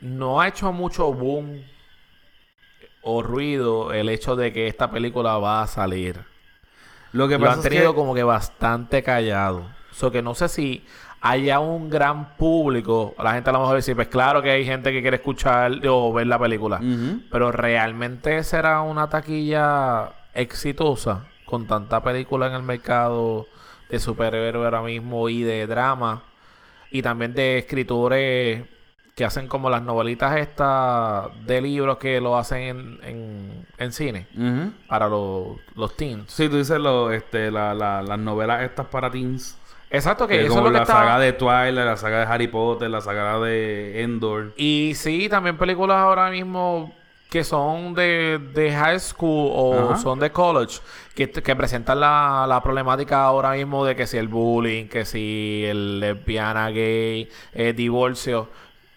No 0.00 0.40
ha 0.40 0.48
hecho 0.48 0.70
mucho 0.72 1.12
boom 1.12 1.62
o 3.04 3.22
ruido 3.22 3.92
el 3.92 4.08
hecho 4.08 4.34
de 4.34 4.52
que 4.52 4.66
esta 4.66 4.90
película 4.90 5.38
va 5.38 5.62
a 5.62 5.66
salir. 5.66 6.20
Lo 7.12 7.28
que 7.28 7.34
Lo 7.34 7.40
pasa 7.40 7.52
han 7.52 7.58
es 7.60 7.64
tenido 7.64 7.92
que... 7.92 7.96
como 7.96 8.14
que 8.14 8.22
bastante 8.24 9.02
callado. 9.02 9.66
So 9.92 10.10
que 10.10 10.22
no 10.22 10.34
sé 10.34 10.48
si 10.48 10.84
haya 11.20 11.60
un 11.60 11.88
gran 11.88 12.36
público. 12.36 13.14
La 13.22 13.34
gente 13.34 13.50
a 13.50 13.52
lo 13.52 13.60
mejor 13.60 13.76
dice, 13.76 13.94
pues 13.94 14.08
claro 14.08 14.42
que 14.42 14.50
hay 14.50 14.64
gente 14.64 14.90
que 14.90 15.00
quiere 15.00 15.18
escuchar 15.18 15.72
o 15.86 16.12
ver 16.12 16.26
la 16.26 16.38
película. 16.38 16.80
Pero 17.30 17.52
realmente 17.52 18.42
será 18.42 18.80
una 18.82 19.08
taquilla 19.08 20.12
exitosa 20.34 21.26
con 21.44 21.66
tanta 21.66 22.02
película 22.02 22.48
en 22.48 22.54
el 22.54 22.62
mercado 22.62 23.46
de 23.88 24.00
superhéroes 24.00 24.64
ahora 24.64 24.82
mismo 24.82 25.28
y 25.28 25.42
de 25.42 25.66
drama. 25.66 26.24
Y 26.90 27.02
también 27.02 27.34
de 27.34 27.58
escritores 27.58 28.64
que 29.14 29.24
hacen 29.24 29.46
como 29.46 29.70
las 29.70 29.82
novelitas 29.82 30.36
estas 30.38 31.28
de 31.46 31.60
libros 31.60 31.98
que 31.98 32.20
lo 32.20 32.36
hacen 32.36 32.62
en, 32.62 32.98
en, 33.04 33.66
en 33.78 33.92
cine 33.92 34.26
para 34.88 35.08
los, 35.08 35.56
los 35.76 35.96
teens. 35.96 36.24
Sí, 36.32 36.48
tú 36.48 36.56
dices 36.56 36.78
lo, 36.80 37.12
este, 37.12 37.50
la, 37.50 37.74
la- 37.74 38.02
las 38.02 38.18
novelas 38.18 38.62
estas 38.62 38.86
para 38.86 39.10
teens. 39.10 39.56
Exacto, 39.90 40.26
que 40.26 40.34
Que 40.34 40.40
eso 40.40 40.48
es 40.48 40.54
como 40.54 40.64
lo 40.64 40.70
que 40.72 40.78
la 40.78 40.82
está... 40.82 40.94
saga 40.94 41.18
de 41.20 41.32
Twilight, 41.32 41.74
la 41.76 41.96
saga 41.96 42.18
de 42.20 42.24
Harry 42.26 42.48
Potter, 42.48 42.90
la 42.90 43.00
saga 43.00 43.38
de 43.38 44.02
Endor. 44.02 44.52
Y 44.56 44.92
sí, 44.96 45.28
también 45.28 45.56
películas 45.56 45.98
ahora 45.98 46.30
mismo 46.30 46.92
que 47.30 47.44
son 47.44 47.94
de, 47.94 48.40
de 48.54 48.72
high 48.72 48.98
school 49.00 49.50
o 49.52 49.90
Ajá. 49.90 49.96
son 49.98 50.18
de 50.20 50.30
college, 50.30 50.80
que, 51.14 51.30
que 51.30 51.56
presentan 51.56 51.98
la, 52.00 52.46
la 52.48 52.60
problemática 52.62 53.24
ahora 53.24 53.52
mismo 53.52 53.84
de 53.84 53.94
que 53.96 54.06
si 54.06 54.16
el 54.18 54.28
bullying, 54.28 54.86
que 54.88 55.04
si 55.04 55.64
el 55.66 56.00
lesbiana, 56.00 56.70
gay, 56.70 57.28
eh, 57.52 57.72
divorcio. 57.72 58.48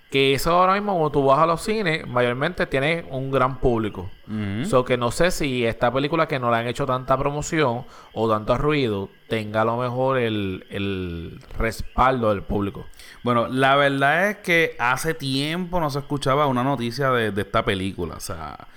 Que 0.09 0.33
eso 0.33 0.51
ahora 0.51 0.73
mismo, 0.73 0.93
cuando 0.93 1.11
tú 1.11 1.25
vas 1.25 1.39
a 1.39 1.45
los 1.45 1.61
cines, 1.61 2.07
mayormente 2.07 2.65
tiene 2.65 3.05
un 3.09 3.29
gran 3.29 3.59
público. 3.59 4.09
Ujú. 4.27 4.65
So 4.65 4.85
que 4.85 4.95
no 4.97 5.11
sé 5.11 5.31
si 5.31 5.65
esta 5.65 5.91
película 5.91 6.29
que 6.29 6.39
no 6.39 6.49
le 6.49 6.57
han 6.57 6.67
hecho 6.67 6.85
tanta 6.85 7.17
promoción 7.17 7.85
o 8.13 8.29
tanto 8.29 8.57
ruido 8.57 9.09
tenga 9.27 9.63
a 9.63 9.65
lo 9.65 9.75
mejor 9.75 10.17
el, 10.17 10.65
el 10.69 11.41
respaldo 11.57 12.29
del 12.29 12.41
público. 12.41 12.85
Bueno, 13.23 13.49
la 13.49 13.75
verdad 13.75 14.29
es 14.29 14.37
que 14.37 14.77
hace 14.79 15.13
tiempo 15.13 15.81
no 15.81 15.89
se 15.89 15.99
escuchaba 15.99 16.47
una 16.47 16.63
noticia 16.63 17.11
de, 17.11 17.31
de 17.31 17.41
esta 17.41 17.65
película. 17.65 18.15
O 18.15 18.21
sea, 18.21 18.67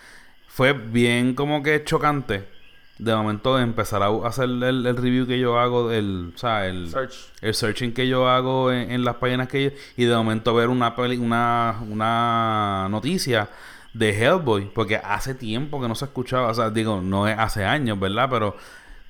fue 0.49 0.73
bien 0.73 1.35
como 1.35 1.63
que 1.63 1.85
chocante. 1.85 2.60
De 3.03 3.15
momento 3.15 3.59
empezar 3.59 4.03
a 4.03 4.09
hacer 4.27 4.45
el, 4.45 4.63
el 4.87 4.97
review 4.97 5.27
que 5.27 5.39
yo 5.39 5.59
hago, 5.59 5.89
del, 5.89 6.33
o 6.35 6.39
sea, 6.39 6.67
el, 6.67 6.91
Search. 6.91 7.31
el 7.41 7.55
searching 7.55 7.95
que 7.95 8.07
yo 8.07 8.29
hago 8.29 8.71
en, 8.71 8.91
en 8.91 9.05
las 9.05 9.17
páginas 9.17 9.49
que 9.49 9.65
yo, 9.65 9.71
y 9.97 10.05
de 10.05 10.15
momento 10.15 10.55
ver 10.55 10.69
una 10.69 10.95
peli- 10.95 11.17
una, 11.17 11.77
una 11.89 12.89
noticia 12.91 13.49
de 13.95 14.11
Hellboy, 14.11 14.71
porque 14.75 14.97
hace 14.97 15.35
tiempo 15.35 15.81
que 15.81 15.89
no 15.89 15.95
se 15.95 16.05
escuchaba, 16.05 16.49
o 16.49 16.55
sea, 16.55 16.69
digo, 16.69 17.01
no 17.01 17.27
es 17.27 17.39
hace 17.39 17.65
años, 17.65 17.99
¿verdad? 17.99 18.29
Pero 18.31 18.55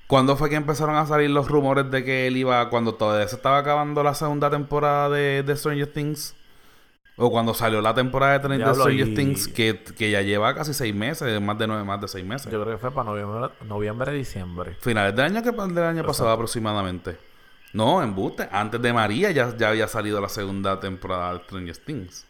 ¿cuándo 0.06 0.36
fue 0.36 0.48
que 0.50 0.56
empezaron 0.56 0.94
a 0.94 1.04
salir 1.06 1.30
los 1.30 1.48
rumores 1.48 1.90
de 1.90 2.04
que 2.04 2.28
él 2.28 2.36
iba, 2.36 2.70
cuando 2.70 2.94
todavía 2.94 3.26
se 3.26 3.34
estaba 3.36 3.58
acabando 3.58 4.04
la 4.04 4.14
segunda 4.14 4.50
temporada 4.50 5.08
de, 5.10 5.42
de 5.42 5.56
Stranger 5.56 5.88
Things? 5.88 6.36
O 7.22 7.30
cuando 7.30 7.52
salió 7.54 7.80
la 7.82 7.92
temporada 7.94 8.38
de, 8.38 8.48
de 8.48 8.56
Diablo, 8.56 8.74
Stranger 8.84 9.08
y- 9.08 9.14
Things, 9.14 9.46
que, 9.48 9.82
que 9.96 10.10
ya 10.10 10.22
lleva 10.22 10.54
casi 10.54 10.72
seis 10.72 10.94
meses, 10.94 11.40
más 11.40 11.58
de 11.58 11.66
nueve, 11.66 11.84
más 11.84 12.00
de 12.00 12.08
seis 12.08 12.24
meses. 12.24 12.50
Yo 12.50 12.62
creo 12.62 12.74
que 12.74 12.80
fue 12.80 12.90
para 12.90 13.10
noviembre, 13.10 13.50
noviembre 13.66 14.12
diciembre. 14.12 14.76
Finales 14.80 15.14
del 15.14 15.26
año 15.36 15.42
que 15.42 15.50
del 15.52 15.84
año 15.84 16.02
pasado 16.04 16.30
aproximadamente. 16.30 17.18
No, 17.72 18.02
embuste. 18.02 18.48
Antes 18.50 18.80
de 18.82 18.92
María 18.92 19.30
ya, 19.30 19.54
ya 19.56 19.68
había 19.68 19.86
salido 19.86 20.20
la 20.20 20.28
segunda 20.28 20.80
temporada 20.80 21.34
de 21.34 21.40
Stranger 21.44 21.76
Things. 21.76 22.26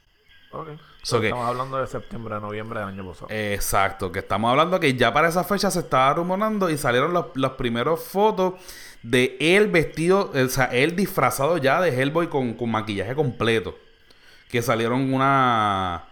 Ok. 0.52 0.68
So 1.02 1.20
que- 1.20 1.28
Estamos 1.28 1.46
hablando 1.48 1.78
de 1.78 1.86
septiembre, 1.86 2.38
noviembre 2.40 2.80
del 2.80 2.88
año 2.88 3.06
pasado. 3.08 3.28
Exacto, 3.30 4.10
que 4.12 4.18
estamos 4.18 4.50
hablando 4.50 4.78
que 4.80 4.94
ya 4.96 5.12
para 5.14 5.28
esa 5.28 5.44
fecha 5.44 5.70
se 5.70 5.78
estaba 5.78 6.12
rumorando 6.14 6.68
y 6.68 6.76
salieron 6.76 7.12
los, 7.14 7.26
las 7.36 7.52
primeras 7.52 8.00
fotos 8.00 8.54
de 9.02 9.36
él 9.40 9.68
vestido, 9.68 10.30
o 10.34 10.48
sea, 10.48 10.64
él 10.66 10.94
disfrazado 10.96 11.56
ya 11.56 11.80
de 11.80 11.88
Hellboy 11.98 12.26
con, 12.28 12.52
con 12.54 12.70
maquillaje 12.70 13.14
completo. 13.14 13.78
Que 14.50 14.62
salieron 14.62 15.12
una 15.12 16.04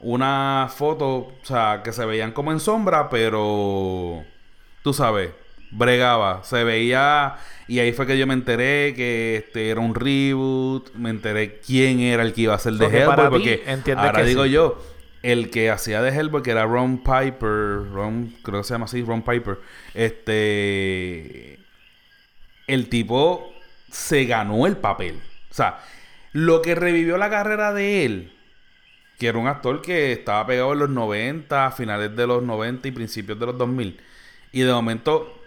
una 0.00 0.70
foto, 0.74 1.06
o 1.08 1.38
sea, 1.42 1.80
que 1.82 1.92
se 1.92 2.04
veían 2.04 2.32
como 2.32 2.52
en 2.52 2.60
sombra, 2.60 3.08
pero 3.10 4.22
tú 4.82 4.92
sabes, 4.92 5.30
bregaba, 5.70 6.44
se 6.44 6.62
veía 6.64 7.36
y 7.66 7.80
ahí 7.80 7.92
fue 7.92 8.06
que 8.06 8.16
yo 8.16 8.26
me 8.26 8.34
enteré 8.34 8.94
que 8.94 9.36
este 9.36 9.70
era 9.70 9.80
un 9.80 9.94
reboot, 9.94 10.94
me 10.94 11.10
enteré 11.10 11.58
quién 11.58 12.00
era 12.00 12.22
el 12.22 12.32
que 12.32 12.42
iba 12.42 12.54
a 12.54 12.58
ser 12.58 12.74
de 12.74 12.86
Hellboy 12.86 13.16
para 13.16 13.30
porque 13.30 13.62
ahora 13.96 14.12
que 14.12 14.24
digo 14.24 14.44
sí. 14.44 14.50
yo, 14.50 14.80
el 15.22 15.50
que 15.50 15.70
hacía 15.70 16.00
de 16.00 16.10
Hellboy 16.10 16.42
que 16.42 16.52
era 16.52 16.64
Ron 16.64 16.98
Piper, 16.98 17.90
Ron 17.92 18.34
creo 18.42 18.60
que 18.60 18.64
se 18.64 18.74
llama 18.74 18.84
así, 18.84 19.02
Ron 19.02 19.22
Piper, 19.22 19.58
este 19.94 21.58
el 22.68 22.88
tipo 22.88 23.52
se 23.90 24.26
ganó 24.26 24.66
el 24.66 24.76
papel. 24.76 25.20
O 25.50 25.54
sea, 25.54 25.80
lo 26.32 26.62
que 26.62 26.74
revivió 26.74 27.18
la 27.18 27.30
carrera 27.30 27.72
de 27.72 28.04
él 28.04 28.32
que 29.18 29.28
era 29.28 29.38
un 29.38 29.48
actor 29.48 29.82
que 29.82 30.12
estaba 30.12 30.46
pegado 30.46 30.72
en 30.74 30.78
los 30.80 30.90
90, 30.90 31.70
finales 31.72 32.14
de 32.16 32.26
los 32.26 32.42
90 32.42 32.88
y 32.88 32.92
principios 32.92 33.38
de 33.38 33.46
los 33.46 33.58
2000. 33.58 34.00
Y 34.52 34.60
de 34.62 34.72
momento, 34.72 35.42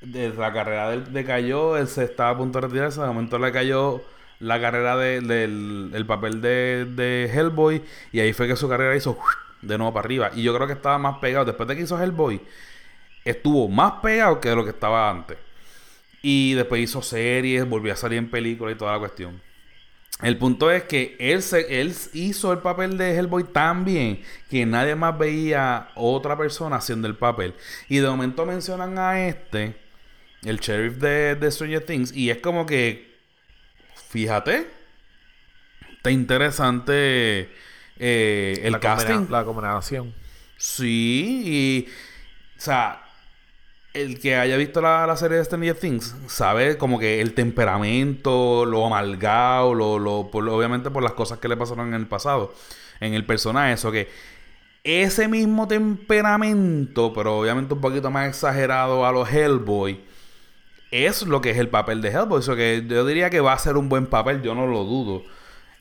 de 0.00 0.30
la 0.30 0.52
carrera 0.52 0.90
de 0.90 1.20
él 1.20 1.26
cayó, 1.26 1.76
él 1.76 1.88
se 1.88 2.04
estaba 2.04 2.30
a 2.30 2.36
punto 2.38 2.60
de 2.60 2.66
retirarse, 2.68 3.00
de 3.00 3.06
momento 3.06 3.38
le 3.38 3.52
cayó 3.52 4.02
la 4.40 4.60
carrera 4.60 4.96
de- 4.96 5.20
del 5.20 5.90
el 5.94 6.06
papel 6.06 6.40
de, 6.40 6.86
de 6.86 7.30
Hellboy 7.32 7.82
y 8.12 8.20
ahí 8.20 8.32
fue 8.32 8.48
que 8.48 8.56
su 8.56 8.68
carrera 8.68 8.96
hizo 8.96 9.18
de 9.62 9.78
nuevo 9.78 9.92
para 9.94 10.06
arriba. 10.06 10.30
Y 10.34 10.42
yo 10.42 10.54
creo 10.54 10.66
que 10.66 10.72
estaba 10.74 10.98
más 10.98 11.18
pegado. 11.18 11.44
Después 11.44 11.68
de 11.68 11.76
que 11.76 11.82
hizo 11.82 12.00
Hellboy, 12.02 12.40
estuvo 13.24 13.68
más 13.68 13.94
pegado 14.02 14.40
que 14.40 14.50
de 14.50 14.56
lo 14.56 14.64
que 14.64 14.70
estaba 14.70 15.10
antes. 15.10 15.38
Y 16.22 16.54
después 16.54 16.82
hizo 16.82 17.02
series, 17.02 17.68
volvió 17.68 17.92
a 17.92 17.96
salir 17.96 18.18
en 18.18 18.30
películas 18.30 18.74
y 18.74 18.78
toda 18.78 18.92
la 18.92 18.98
cuestión. 19.00 19.40
El 20.22 20.38
punto 20.38 20.70
es 20.70 20.84
que 20.84 21.16
él, 21.18 21.42
se, 21.42 21.80
él 21.80 21.92
hizo 22.12 22.52
el 22.52 22.58
papel 22.60 22.96
de 22.96 23.16
Hellboy 23.18 23.44
tan 23.44 23.84
bien 23.84 24.22
que 24.48 24.64
nadie 24.64 24.94
más 24.94 25.18
veía 25.18 25.90
otra 25.96 26.36
persona 26.38 26.76
haciendo 26.76 27.08
el 27.08 27.16
papel. 27.16 27.54
Y 27.88 27.98
de 27.98 28.08
momento 28.08 28.46
mencionan 28.46 28.98
a 28.98 29.26
este, 29.26 29.74
el 30.44 30.58
sheriff 30.60 30.94
de, 30.98 31.34
de 31.34 31.50
Stranger 31.50 31.84
Things, 31.84 32.12
y 32.12 32.30
es 32.30 32.38
como 32.38 32.64
que, 32.66 33.16
fíjate, 34.10 34.68
está 35.96 36.10
interesante 36.10 37.50
eh, 37.98 38.60
el 38.62 38.72
la 38.72 38.80
casting. 38.80 39.14
combina- 39.14 39.30
La 39.38 39.44
combinación. 39.44 40.14
Sí, 40.56 41.42
y. 41.44 41.88
O 42.58 42.60
sea, 42.60 43.01
el 43.94 44.18
que 44.20 44.36
haya 44.36 44.56
visto 44.56 44.80
la, 44.80 45.06
la 45.06 45.16
serie 45.16 45.38
de 45.38 45.44
Stranger 45.44 45.76
Things 45.76 46.14
sabe 46.26 46.78
como 46.78 46.98
que 46.98 47.20
el 47.20 47.34
temperamento, 47.34 48.64
lo 48.64 48.86
amargado, 48.86 49.74
lo, 49.74 49.98
lo, 49.98 50.30
por- 50.30 50.48
obviamente 50.48 50.90
por 50.90 51.02
las 51.02 51.12
cosas 51.12 51.38
que 51.38 51.48
le 51.48 51.56
pasaron 51.56 51.88
en 51.88 51.94
el 51.94 52.06
pasado, 52.06 52.54
en 53.00 53.14
el 53.14 53.26
personaje. 53.26 53.72
Eso 53.74 53.92
que 53.92 54.08
ese 54.84 55.28
mismo 55.28 55.68
temperamento, 55.68 57.12
pero 57.12 57.38
obviamente 57.38 57.74
un 57.74 57.80
poquito 57.80 58.10
más 58.10 58.28
exagerado 58.28 59.06
a 59.06 59.12
los 59.12 59.30
Hellboy, 59.32 60.00
es 60.90 61.22
lo 61.22 61.40
que 61.40 61.50
es 61.50 61.58
el 61.58 61.68
papel 61.68 62.02
de 62.02 62.10
Hellboy. 62.10 62.40
Eso 62.40 62.56
que 62.56 62.84
yo 62.86 63.04
diría 63.06 63.30
que 63.30 63.40
va 63.40 63.52
a 63.52 63.58
ser 63.58 63.76
un 63.76 63.88
buen 63.88 64.06
papel, 64.06 64.42
yo 64.42 64.54
no 64.54 64.66
lo 64.66 64.84
dudo. 64.84 65.22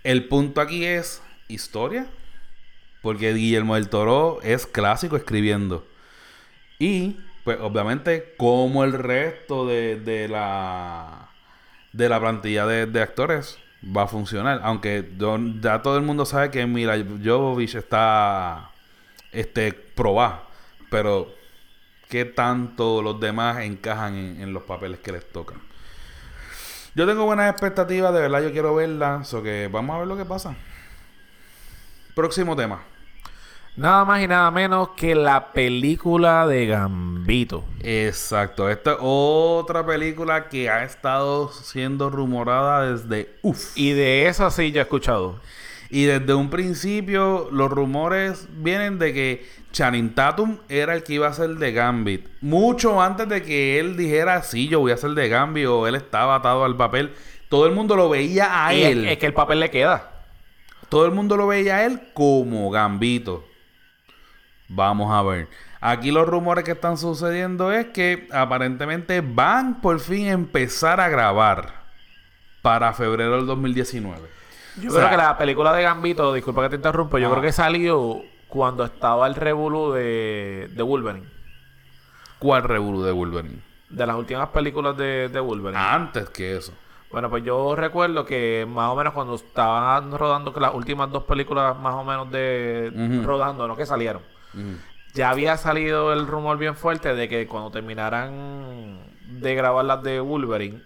El 0.03 0.27
punto 0.27 0.61
aquí 0.61 0.85
es 0.85 1.21
historia. 1.47 2.07
Porque 3.01 3.33
Guillermo 3.33 3.73
del 3.73 3.89
Toro 3.89 4.39
es 4.43 4.67
clásico 4.67 5.17
escribiendo. 5.17 5.87
Y, 6.77 7.17
pues, 7.55 7.69
obviamente, 7.69 8.33
como 8.37 8.83
el 8.83 8.93
resto 8.93 9.67
de, 9.67 9.99
de 9.99 10.27
la 10.27 11.29
de 11.93 12.07
la 12.07 12.19
plantilla 12.21 12.65
de, 12.65 13.01
actores 13.01 13.57
va 13.85 14.03
a 14.03 14.07
funcionar. 14.07 14.61
Aunque 14.63 15.11
ya 15.61 15.81
todo 15.81 15.97
el 15.97 16.03
mundo 16.03 16.25
sabe 16.25 16.51
que 16.51 16.65
Mira 16.65 16.95
Jovovich 17.23 17.75
está 17.75 18.71
este 19.31 19.73
probada. 19.73 20.43
Pero 20.89 21.33
qué 22.09 22.25
tanto 22.25 23.01
los 23.01 23.19
demás 23.19 23.59
encajan 23.63 24.15
en, 24.15 24.41
en 24.41 24.53
los 24.53 24.63
papeles 24.63 24.99
que 24.99 25.11
les 25.11 25.27
tocan. 25.29 25.59
Yo 26.95 27.07
tengo 27.07 27.25
buenas 27.25 27.49
expectativas, 27.49 28.13
de 28.13 28.21
verdad 28.21 28.43
yo 28.43 28.51
quiero 28.51 28.75
verla. 28.75 29.23
So 29.25 29.43
que 29.43 29.69
vamos 29.71 29.95
a 29.95 29.99
ver 29.99 30.07
lo 30.07 30.17
que 30.17 30.25
pasa. 30.25 30.55
Próximo 32.15 32.55
tema. 32.55 32.90
Nada 33.77 34.03
más 34.03 34.21
y 34.21 34.27
nada 34.27 34.51
menos 34.51 34.89
que 34.97 35.15
la 35.15 35.53
película 35.53 36.45
de 36.45 36.65
Gambito. 36.65 37.63
Exacto. 37.81 38.69
Esta 38.69 38.91
es 38.91 38.97
otra 38.99 39.85
película 39.85 40.49
que 40.49 40.69
ha 40.69 40.83
estado 40.83 41.49
siendo 41.53 42.09
rumorada 42.09 42.91
desde 42.91 43.33
uff. 43.41 43.71
Y 43.75 43.93
de 43.93 44.27
esa 44.27 44.51
sí 44.51 44.73
yo 44.73 44.79
he 44.79 44.83
escuchado. 44.83 45.39
Y 45.89 46.03
desde 46.03 46.33
un 46.33 46.49
principio 46.49 47.47
los 47.49 47.71
rumores 47.71 48.49
vienen 48.51 48.99
de 48.99 49.13
que 49.13 49.49
Channing 49.71 50.15
Tatum 50.15 50.57
era 50.67 50.93
el 50.93 51.03
que 51.03 51.13
iba 51.13 51.27
a 51.27 51.33
ser 51.33 51.51
de 51.51 51.71
Gambit. 51.71 52.27
Mucho 52.41 53.01
antes 53.01 53.29
de 53.29 53.41
que 53.41 53.79
él 53.79 53.95
dijera, 53.95 54.43
sí, 54.43 54.67
yo 54.67 54.81
voy 54.81 54.91
a 54.91 54.97
ser 54.97 55.11
de 55.11 55.29
Gambit 55.29 55.67
o 55.67 55.87
él 55.87 55.95
estaba 55.95 56.35
atado 56.35 56.65
al 56.65 56.75
papel. 56.75 57.13
Todo 57.47 57.67
el 57.67 57.71
mundo 57.73 57.95
lo 57.95 58.09
veía 58.09 58.65
a 58.65 58.73
Y 58.73 58.83
él. 58.83 59.05
Es, 59.05 59.13
es 59.13 59.17
que 59.17 59.27
el 59.27 59.33
papel 59.33 59.61
le 59.61 59.71
queda. 59.71 60.11
Todo 60.89 61.05
el 61.05 61.13
mundo 61.13 61.37
lo 61.37 61.47
veía 61.47 61.77
a 61.77 61.85
él 61.85 62.01
como 62.13 62.69
Gambito. 62.69 63.45
Vamos 64.73 65.11
a 65.11 65.21
ver. 65.21 65.49
Aquí 65.81 66.11
los 66.11 66.27
rumores 66.27 66.63
que 66.63 66.71
están 66.71 66.97
sucediendo 66.97 67.71
es 67.71 67.87
que 67.87 68.27
aparentemente 68.31 69.21
van 69.21 69.81
por 69.81 69.99
fin 69.99 70.27
a 70.27 70.31
empezar 70.31 71.01
a 71.01 71.09
grabar 71.09 71.73
para 72.61 72.93
febrero 72.93 73.35
del 73.35 73.47
2019. 73.47 74.29
Yo 74.79 74.89
O 74.89 74.93
sea, 74.93 75.01
creo 75.01 75.11
que 75.11 75.17
la 75.17 75.37
película 75.37 75.73
de 75.73 75.83
Gambito, 75.83 76.33
disculpa 76.33 76.63
que 76.63 76.69
te 76.69 76.75
interrumpa, 76.77 77.19
yo 77.19 77.29
creo 77.29 77.41
que 77.41 77.51
salió 77.51 78.21
cuando 78.47 78.85
estaba 78.85 79.27
el 79.27 79.35
revolú 79.35 79.91
de, 79.91 80.69
de 80.71 80.83
Wolverine. 80.83 81.27
¿Cuál 82.39 82.63
revolú 82.63 83.03
de 83.03 83.11
Wolverine? 83.11 83.59
De 83.89 84.05
las 84.07 84.15
últimas 84.15 84.49
películas 84.49 84.95
de, 84.95 85.27
de 85.27 85.39
Wolverine. 85.41 85.77
Antes 85.81 86.29
que 86.29 86.55
eso. 86.55 86.73
Bueno, 87.11 87.29
pues 87.29 87.43
yo 87.43 87.75
recuerdo 87.75 88.25
que 88.25 88.65
más 88.69 88.89
o 88.89 88.95
menos 88.95 89.13
cuando 89.13 89.35
estaban 89.35 90.17
rodando 90.17 90.53
que 90.53 90.61
las 90.61 90.73
últimas 90.73 91.11
dos 91.11 91.23
películas 91.23 91.77
más 91.77 91.93
o 91.95 92.05
menos 92.05 92.31
de 92.31 93.21
rodando, 93.25 93.67
no 93.67 93.75
que 93.75 93.85
salieron. 93.85 94.21
Ya 95.13 95.29
había 95.29 95.57
salido 95.57 96.13
el 96.13 96.27
rumor 96.27 96.57
bien 96.57 96.75
fuerte 96.75 97.13
de 97.13 97.27
que 97.27 97.47
cuando 97.47 97.71
terminaran 97.71 98.99
de 99.27 99.55
grabar 99.55 99.85
las 99.85 100.03
de 100.03 100.19
Wolverine, 100.19 100.81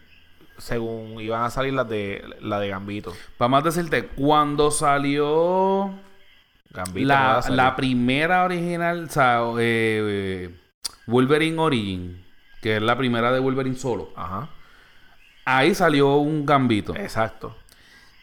según 0.57 1.19
iban 1.19 1.43
a 1.43 1.49
salir 1.49 1.73
las 1.73 1.87
de 1.87 2.23
la 2.41 2.59
de 2.59 2.69
Gambito. 2.69 3.13
Vamos 3.37 3.61
a 3.61 3.65
decirte, 3.65 4.07
cuando 4.07 4.71
salió 4.71 5.93
Gambito 6.71 7.07
la 7.07 7.75
primera 7.75 8.43
original, 8.43 9.05
o 9.05 9.09
sea, 9.09 9.41
eh, 9.59 10.01
eh, 10.49 10.55
Wolverine 11.07 11.59
Origin, 11.59 12.25
que 12.61 12.77
es 12.77 12.81
la 12.81 12.97
primera 12.97 13.31
de 13.31 13.39
Wolverine 13.39 13.75
solo, 13.75 14.09
Ajá. 14.15 14.49
ahí 15.45 15.75
salió 15.75 16.15
un 16.15 16.45
gambito. 16.45 16.95
Exacto. 16.95 17.55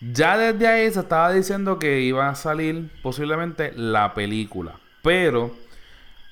Ya 0.00 0.36
desde 0.36 0.66
ahí 0.66 0.90
se 0.90 1.00
estaba 1.00 1.32
diciendo 1.32 1.78
que 1.78 2.00
iba 2.00 2.28
a 2.28 2.34
salir 2.34 2.90
posiblemente 3.02 3.72
la 3.76 4.14
película. 4.14 4.80
Pero 5.02 5.54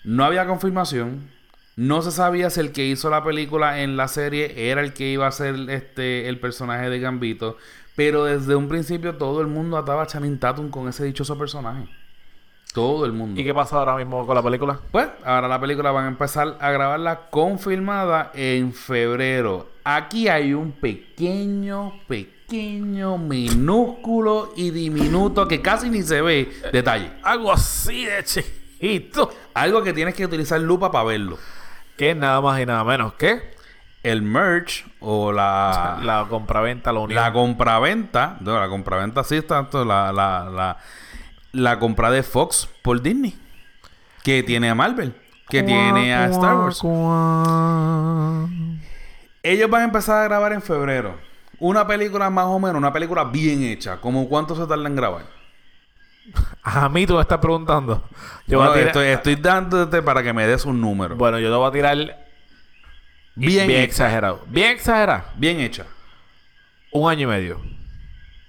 no 0.05 0.25
había 0.25 0.47
confirmación. 0.47 1.29
No 1.77 2.03
se 2.03 2.11
sabía 2.11 2.51
si 2.51 2.61
el 2.61 2.73
que 2.73 2.87
hizo 2.87 3.11
la 3.11 3.25
película 3.25 3.83
en 3.83 3.97
la 3.97 4.09
serie 4.09 4.71
era 4.71 4.81
el 4.81 4.93
que 4.93 5.09
iba 5.09 5.27
a 5.27 5.33
ser 5.33 5.55
este, 5.71 6.29
el 6.29 6.39
personaje 6.39 6.91
de 6.91 7.01
Gambito. 7.01 7.57
Pero 7.97 8.25
desde 8.25 8.55
un 8.55 8.69
principio 8.69 9.17
todo 9.17 9.41
el 9.41 9.47
mundo 9.47 9.77
ataba 9.77 10.03
a 10.03 10.07
Channing 10.07 10.39
Tatum 10.39 10.71
con 10.71 10.89
ese 10.89 11.05
dichoso 11.05 11.37
personaje. 11.39 11.89
Todo 12.73 13.05
el 13.05 13.13
mundo. 13.13 13.41
¿Y 13.41 13.45
qué 13.45 13.53
pasa 13.53 13.77
ahora 13.77 13.97
mismo 13.97 14.25
con 14.27 14.35
la 14.35 14.43
película? 14.43 14.79
Pues 14.93 15.09
ahora 15.25 15.49
la 15.49 15.61
película 15.61 15.91
van 15.91 16.05
a 16.05 16.09
empezar 16.09 16.57
a 16.61 16.71
grabarla 16.71 17.29
confirmada 17.31 18.31
en 18.35 18.73
febrero. 18.73 19.71
Aquí 19.83 20.29
hay 20.29 20.55
un 20.55 20.73
pequeño, 20.73 21.95
pequeño, 22.07 23.19
minúsculo 23.19 24.53
y 24.57 24.71
diminuto 24.71 25.49
que 25.49 25.61
casi 25.61 25.91
ni 25.91 26.03
se 26.03 26.23
ve 26.23 26.53
detalle. 26.73 27.11
Algo 27.23 27.53
así 27.53 28.05
de 28.05 28.19
chiquito. 28.81 29.31
Algo 29.55 29.83
que 29.83 29.93
tienes 29.93 30.15
que 30.15 30.25
utilizar 30.25 30.61
lupa 30.61 30.91
para 30.91 31.05
verlo. 31.05 31.39
Que 31.97 32.15
nada 32.15 32.41
más 32.41 32.61
y 32.61 32.67
nada 32.67 32.83
menos 32.83 33.13
que 33.15 33.55
El 34.03 34.23
merch 34.23 34.87
o 35.01 35.33
la, 35.33 35.99
la 36.03 36.27
compraventa, 36.29 36.93
la 36.93 37.01
unión. 37.01 37.23
la 37.23 37.33
compraventa. 37.33 38.37
No, 38.41 38.59
la 38.59 38.69
compraventa 38.69 39.23
sí 39.25 39.37
está. 39.37 39.69
La, 39.73 40.13
la, 40.13 40.45
la, 40.51 40.79
la 41.53 41.79
compra 41.79 42.11
de 42.11 42.23
Fox 42.23 42.69
por 42.83 43.03
Disney. 43.03 43.39
Que 44.23 44.43
tiene 44.43 44.71
a 44.71 44.75
Marvel. 44.75 45.15
Que 45.49 45.63
tiene 45.63 46.15
a 46.15 46.27
Star 46.27 46.57
Wars. 46.57 46.81
Ellos 49.43 49.71
van 49.71 49.83
a 49.83 49.85
empezar 49.85 50.19
a 50.23 50.25
grabar 50.25 50.53
en 50.53 50.63
febrero. 50.63 51.17
Una 51.59 51.87
película 51.87 52.31
más 52.31 52.47
o 52.47 52.59
menos, 52.59 52.77
una 52.77 52.93
película 52.93 53.25
bien 53.25 53.63
hecha. 53.63 54.01
¿Cómo 54.01 54.29
cuánto 54.29 54.55
se 54.55 54.67
tarda 54.67 54.87
en 54.87 54.97
grabar? 54.97 55.25
A 56.63 56.89
mí 56.89 57.07
tú 57.07 57.15
me 57.15 57.23
estás 57.23 57.39
preguntando. 57.39 58.09
Yo 58.47 58.59
Bueno, 58.59 58.73
tirar- 58.75 58.87
estoy, 58.89 59.07
estoy 59.09 59.35
dándote 59.37 60.03
para 60.03 60.23
que 60.23 60.33
me 60.33 60.47
des 60.47 60.65
un 60.65 60.81
número. 60.81 61.17
Bueno, 61.17 61.39
yo 61.39 61.51
te 61.51 61.57
voy 61.57 61.69
a 61.69 61.73
tirar 61.73 61.97
bien, 63.35 63.71
exagerado. 63.71 64.43
Bien 64.47 64.71
exagerado. 64.73 65.25
Bien 65.37 65.61
hecha. 65.61 65.87
Un 66.93 67.11
año 67.11 67.23
y 67.23 67.27
medio. 67.27 67.61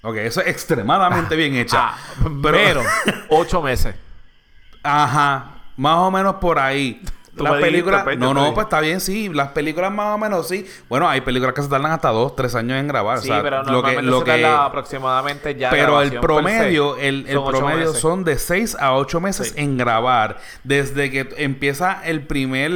Ok, 0.03 0.15
eso 0.17 0.41
es 0.41 0.47
extremadamente 0.47 1.35
bien 1.35 1.55
hecha. 1.55 1.77
Ah, 1.93 1.97
pero 2.41 2.81
ocho 3.29 3.61
meses. 3.61 3.95
Ajá, 4.83 5.51
más 5.77 5.97
o 5.97 6.09
menos 6.11 6.35
por 6.35 6.57
ahí. 6.57 7.01
Las 7.33 7.45
dijiste, 7.53 7.61
películas. 7.71 8.03
pues, 8.03 8.17
no, 8.17 8.33
no, 8.33 8.53
pues 8.53 8.65
está 8.65 8.81
bien, 8.81 8.99
sí. 8.99 9.29
Las 9.29 9.49
películas 9.49 9.91
más 9.91 10.15
o 10.15 10.17
menos 10.17 10.47
sí. 10.49 10.65
Bueno, 10.89 11.07
hay 11.07 11.21
películas 11.21 11.55
que 11.55 11.61
se 11.61 11.69
tardan 11.69 11.91
hasta 11.91 12.09
dos, 12.09 12.35
tres 12.35 12.53
años 12.55 12.77
en 12.79 12.87
grabar. 12.89 13.19
Sí, 13.19 13.29
o 13.29 13.33
sea, 13.33 13.41
pero 13.41 13.63
lo 13.63 13.81
que, 13.81 14.01
lo 14.01 14.19
se 14.19 14.25
que, 14.25 14.31
tarda 14.31 14.65
aproximadamente 14.65 15.55
ya 15.55 15.69
Pero 15.69 16.01
el 16.01 16.19
promedio, 16.19 16.95
se. 16.95 17.07
el, 17.07 17.25
el 17.27 17.33
Son 17.35 17.43
ocho 17.47 17.57
promedio 17.59 17.93
son 17.93 18.23
de 18.25 18.37
6 18.37 18.75
a 18.79 18.93
8 18.95 19.21
meses 19.21 19.47
Sí. 19.49 19.53
en 19.57 19.77
grabar. 19.77 20.39
Desde 20.65 21.09
que 21.09 21.29
empieza 21.37 22.01
el 22.03 22.21
primer 22.27 22.71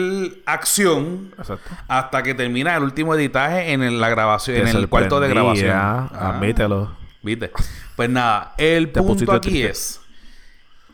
acción 0.45 1.33
Exacto. 1.37 1.69
hasta 1.87 2.23
que 2.23 2.33
termina 2.33 2.75
el 2.77 2.83
último 2.83 3.13
editaje 3.15 3.73
en 3.73 3.83
el- 3.83 3.99
la 3.99 4.09
grabación, 4.09 4.57
en 4.57 4.67
el 4.75 4.87
cuarto 4.89 5.19
de 5.19 5.27
grabación. 5.29 5.71
Ah, 5.73 6.09
Admítelo. 6.13 6.91
¿Viste? 7.21 7.51
Pues 7.95 8.09
nada, 8.09 8.53
el 8.57 8.89
punto 8.89 9.31
aquí 9.33 9.49
triste. 9.49 9.69
es 9.69 10.01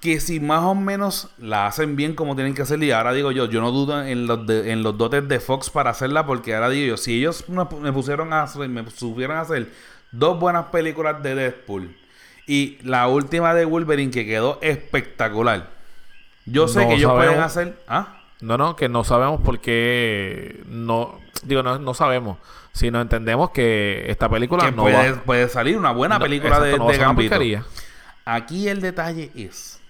que 0.02 0.20
si 0.20 0.40
más 0.40 0.64
o 0.64 0.74
menos 0.74 1.30
la 1.38 1.68
hacen 1.68 1.96
bien 1.96 2.16
como 2.16 2.36
tienen 2.36 2.56
que 2.56 2.64
hacerla, 2.64 2.86
y 2.86 2.92
ahora 2.92 3.14
digo 3.14 3.32
yo, 3.32 3.46
yo 3.46 3.62
no 3.62 3.72
dudo 3.72 4.04
en 4.04 4.26
los, 4.26 4.50
en 4.50 4.82
los 4.82 4.98
dotes 4.98 5.28
de 5.28 5.40
Fox 5.40 5.70
para 5.70 5.92
hacerla, 5.92 6.26
porque 6.26 6.56
ahora 6.56 6.70
digo 6.70 6.88
yo, 6.88 6.98
si 6.98 7.20
ellos 7.20 7.46
me 7.48 7.94
pusieron 7.94 8.34
a 8.34 8.44
hacer, 8.44 8.68
me 8.68 8.90
supieron 8.90 9.38
hacer 9.38 9.70
dos 10.12 10.40
buenas 10.40 10.66
películas 10.66 11.22
de 11.22 11.36
Deadpool 11.36 11.96
y 12.48 12.80
la 12.84 13.08
última 13.08 13.54
de 13.54 13.66
Wolverine 13.66 14.12
que 14.12 14.26
quedó 14.26 14.58
espectacular. 14.62 15.70
Yo 16.46 16.68
sé 16.68 16.88
que 16.88 16.96
ellos 16.96 17.12
pueden 17.14 17.40
hacer. 17.40 17.78
¿Ah? 17.88 18.18
No, 18.42 18.58
no, 18.58 18.76
que 18.76 18.90
no 18.90 19.04
sabemos 19.04 19.42
por 19.42 19.60
qué. 19.60 20.64
No, 20.66 21.20
digo, 21.44 21.62
no, 21.62 21.78
no 21.78 21.94
sabemos. 21.94 22.40
Si 22.74 22.90
no 22.90 23.00
entendemos 23.00 23.52
que 23.52 24.06
esta 24.10 24.28
película 24.28 24.72
no 24.72 24.84
puede, 24.84 25.14
puede 25.14 25.48
salir 25.48 25.78
una 25.78 25.92
buena 25.92 26.18
película 26.18 26.60
de, 26.60 26.80
de 26.80 26.98
Gambito. 26.98 27.40
Aquí 28.26 28.68
el 28.68 28.82
detalle 28.82 29.32
es 29.36 29.81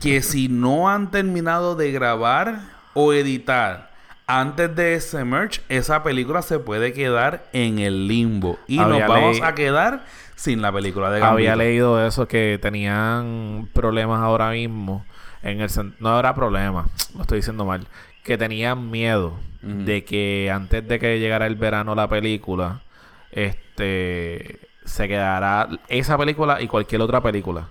que 0.00 0.22
si 0.22 0.48
no 0.48 0.88
han 0.88 1.10
terminado 1.10 1.76
de 1.76 1.92
grabar 1.92 2.60
o 2.94 3.12
editar 3.12 3.90
antes 4.26 4.74
de 4.74 4.94
ese 4.94 5.24
merch, 5.24 5.62
esa 5.68 6.02
película 6.02 6.42
se 6.42 6.58
puede 6.58 6.92
quedar 6.92 7.44
en 7.52 7.78
el 7.78 8.08
limbo. 8.08 8.58
Y 8.66 8.78
nos 8.78 9.06
vamos 9.06 9.40
a 9.40 9.54
quedar 9.54 10.04
sin 10.34 10.62
la 10.62 10.72
película 10.72 11.10
de 11.10 11.20
Gambito. 11.20 11.34
Había 11.34 11.56
leído 11.56 12.04
eso, 12.04 12.26
que 12.26 12.58
tenían 12.60 13.68
problemas 13.72 14.20
ahora 14.20 14.50
mismo. 14.50 15.04
En 15.42 15.60
el 15.60 15.70
no 16.00 16.18
era 16.18 16.34
problema, 16.34 16.88
lo 17.14 17.22
estoy 17.22 17.38
diciendo 17.38 17.64
mal. 17.64 17.86
Que 18.24 18.36
tenían 18.36 18.90
miedo 18.90 19.38
de 19.62 20.04
que 20.04 20.50
antes 20.52 20.86
de 20.86 20.98
que 20.98 21.20
llegara 21.20 21.46
el 21.46 21.54
verano 21.54 21.94
la 21.94 22.08
película, 22.08 22.82
este 23.30 24.60
se 24.84 25.08
quedará 25.08 25.68
esa 25.88 26.16
película 26.16 26.60
y 26.60 26.68
cualquier 26.68 27.00
otra 27.02 27.20
película 27.20 27.68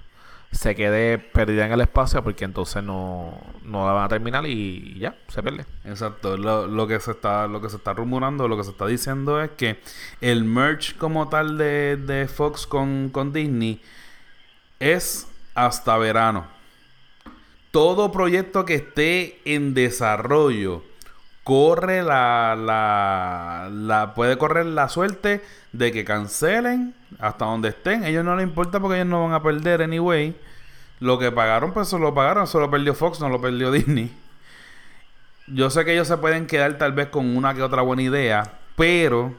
se 0.51 0.75
quede 0.75 1.17
perdida 1.17 1.65
en 1.65 1.71
el 1.73 1.81
espacio 1.81 2.23
porque 2.23 2.45
entonces 2.45 2.81
no, 2.81 3.39
no 3.63 3.85
la 3.85 3.93
van 3.93 4.05
a 4.05 4.07
terminar 4.07 4.45
y 4.45 4.97
ya, 4.99 5.15
se 5.27 5.43
pierde. 5.43 5.65
Exacto. 5.83 6.37
Lo, 6.37 6.67
lo, 6.67 6.87
que 6.87 6.99
se 6.99 7.11
está, 7.11 7.47
lo 7.47 7.61
que 7.61 7.69
se 7.69 7.77
está 7.77 7.93
rumorando, 7.93 8.47
lo 8.47 8.57
que 8.57 8.63
se 8.63 8.71
está 8.71 8.87
diciendo 8.87 9.41
es 9.41 9.51
que 9.51 9.79
el 10.21 10.43
merch 10.43 10.97
como 10.97 11.27
tal 11.29 11.57
de, 11.57 11.97
de 11.97 12.27
Fox 12.27 12.65
con, 12.65 13.09
con 13.09 13.33
Disney 13.33 13.81
es 14.79 15.27
hasta 15.53 15.97
verano. 15.97 16.47
Todo 17.71 18.11
proyecto 18.11 18.65
que 18.65 18.75
esté 18.75 19.41
en 19.43 19.73
desarrollo 19.73 20.83
corre 21.45 22.01
la, 22.01 22.55
la, 23.71 24.13
puede 24.15 24.35
correr 24.35 24.65
la 24.65 24.89
suerte 24.89 25.43
de 25.73 25.91
que 25.91 26.03
cancelen 26.03 26.95
hasta 27.19 27.45
donde 27.45 27.69
estén. 27.69 28.03
Ellos 28.03 28.25
no 28.25 28.35
les 28.35 28.47
importa 28.47 28.79
porque 28.79 28.95
ellos 28.95 29.07
no 29.07 29.25
van 29.25 29.33
a 29.33 29.43
perder 29.43 29.83
anyway. 29.83 30.35
Lo 30.99 31.19
que 31.19 31.31
pagaron, 31.31 31.71
pues 31.71 31.87
se 31.87 31.99
lo 31.99 32.15
pagaron. 32.15 32.47
Solo 32.47 32.71
perdió 32.71 32.95
Fox, 32.95 33.19
no 33.19 33.29
lo 33.29 33.39
perdió 33.39 33.71
Disney. 33.71 34.11
Yo 35.45 35.69
sé 35.69 35.85
que 35.85 35.93
ellos 35.93 36.07
se 36.07 36.17
pueden 36.17 36.47
quedar 36.47 36.79
tal 36.79 36.93
vez 36.93 37.09
con 37.09 37.37
una 37.37 37.53
que 37.53 37.61
otra 37.61 37.83
buena 37.83 38.01
idea, 38.01 38.53
pero 38.75 39.35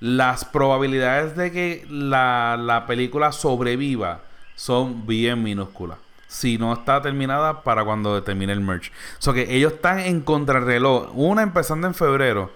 las 0.00 0.44
probabilidades 0.44 1.36
de 1.36 1.52
que 1.52 1.86
la, 1.88 2.56
la 2.60 2.86
película 2.86 3.30
sobreviva 3.30 4.22
son 4.56 5.06
bien 5.06 5.44
minúsculas. 5.44 5.98
Si 6.26 6.58
no 6.58 6.72
está 6.72 7.00
terminada 7.02 7.62
para 7.62 7.84
cuando 7.84 8.22
termine 8.22 8.52
el 8.52 8.60
merch. 8.60 8.90
O 9.18 9.22
sea 9.22 9.32
que 9.32 9.54
ellos 9.54 9.74
están 9.74 10.00
en 10.00 10.20
contrarreloj. 10.20 11.10
Una 11.14 11.42
empezando 11.42 11.86
en 11.86 11.94
febrero. 11.94 12.50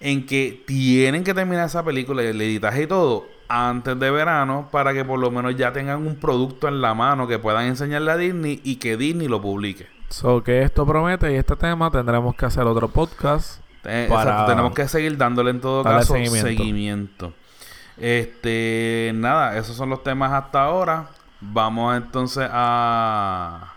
En 0.00 0.26
que 0.26 0.62
tienen 0.66 1.24
que 1.24 1.32
terminar 1.32 1.66
esa 1.66 1.84
película, 1.84 2.22
el 2.22 2.40
editaje 2.40 2.82
y 2.82 2.86
todo 2.86 3.34
antes 3.48 3.98
de 3.98 4.10
verano 4.10 4.68
para 4.70 4.92
que 4.92 5.04
por 5.04 5.18
lo 5.18 5.30
menos 5.30 5.56
ya 5.56 5.72
tengan 5.72 6.06
un 6.06 6.16
producto 6.16 6.68
en 6.68 6.80
la 6.80 6.94
mano 6.94 7.26
que 7.26 7.38
puedan 7.38 7.66
enseñarle 7.66 8.10
a 8.10 8.16
Disney 8.16 8.60
y 8.64 8.76
que 8.76 8.96
Disney 8.96 9.28
lo 9.28 9.40
publique. 9.40 9.86
So 10.08 10.42
que 10.42 10.62
esto 10.62 10.86
promete 10.86 11.32
y 11.32 11.36
este 11.36 11.56
tema 11.56 11.90
tendremos 11.90 12.34
que 12.34 12.46
hacer 12.46 12.64
otro 12.64 12.88
podcast. 12.88 13.60
Eh, 13.84 14.06
para 14.08 14.46
tenemos 14.46 14.72
que 14.74 14.88
seguir 14.88 15.16
dándole 15.16 15.50
en 15.50 15.60
todo 15.60 15.82
caso 15.82 16.14
seguimiento. 16.14 17.32
Este, 17.96 19.12
nada, 19.14 19.56
esos 19.56 19.76
son 19.76 19.90
los 19.90 20.02
temas 20.02 20.32
hasta 20.32 20.64
ahora. 20.64 21.08
Vamos 21.52 21.96
entonces 21.96 22.48
a 22.50 23.74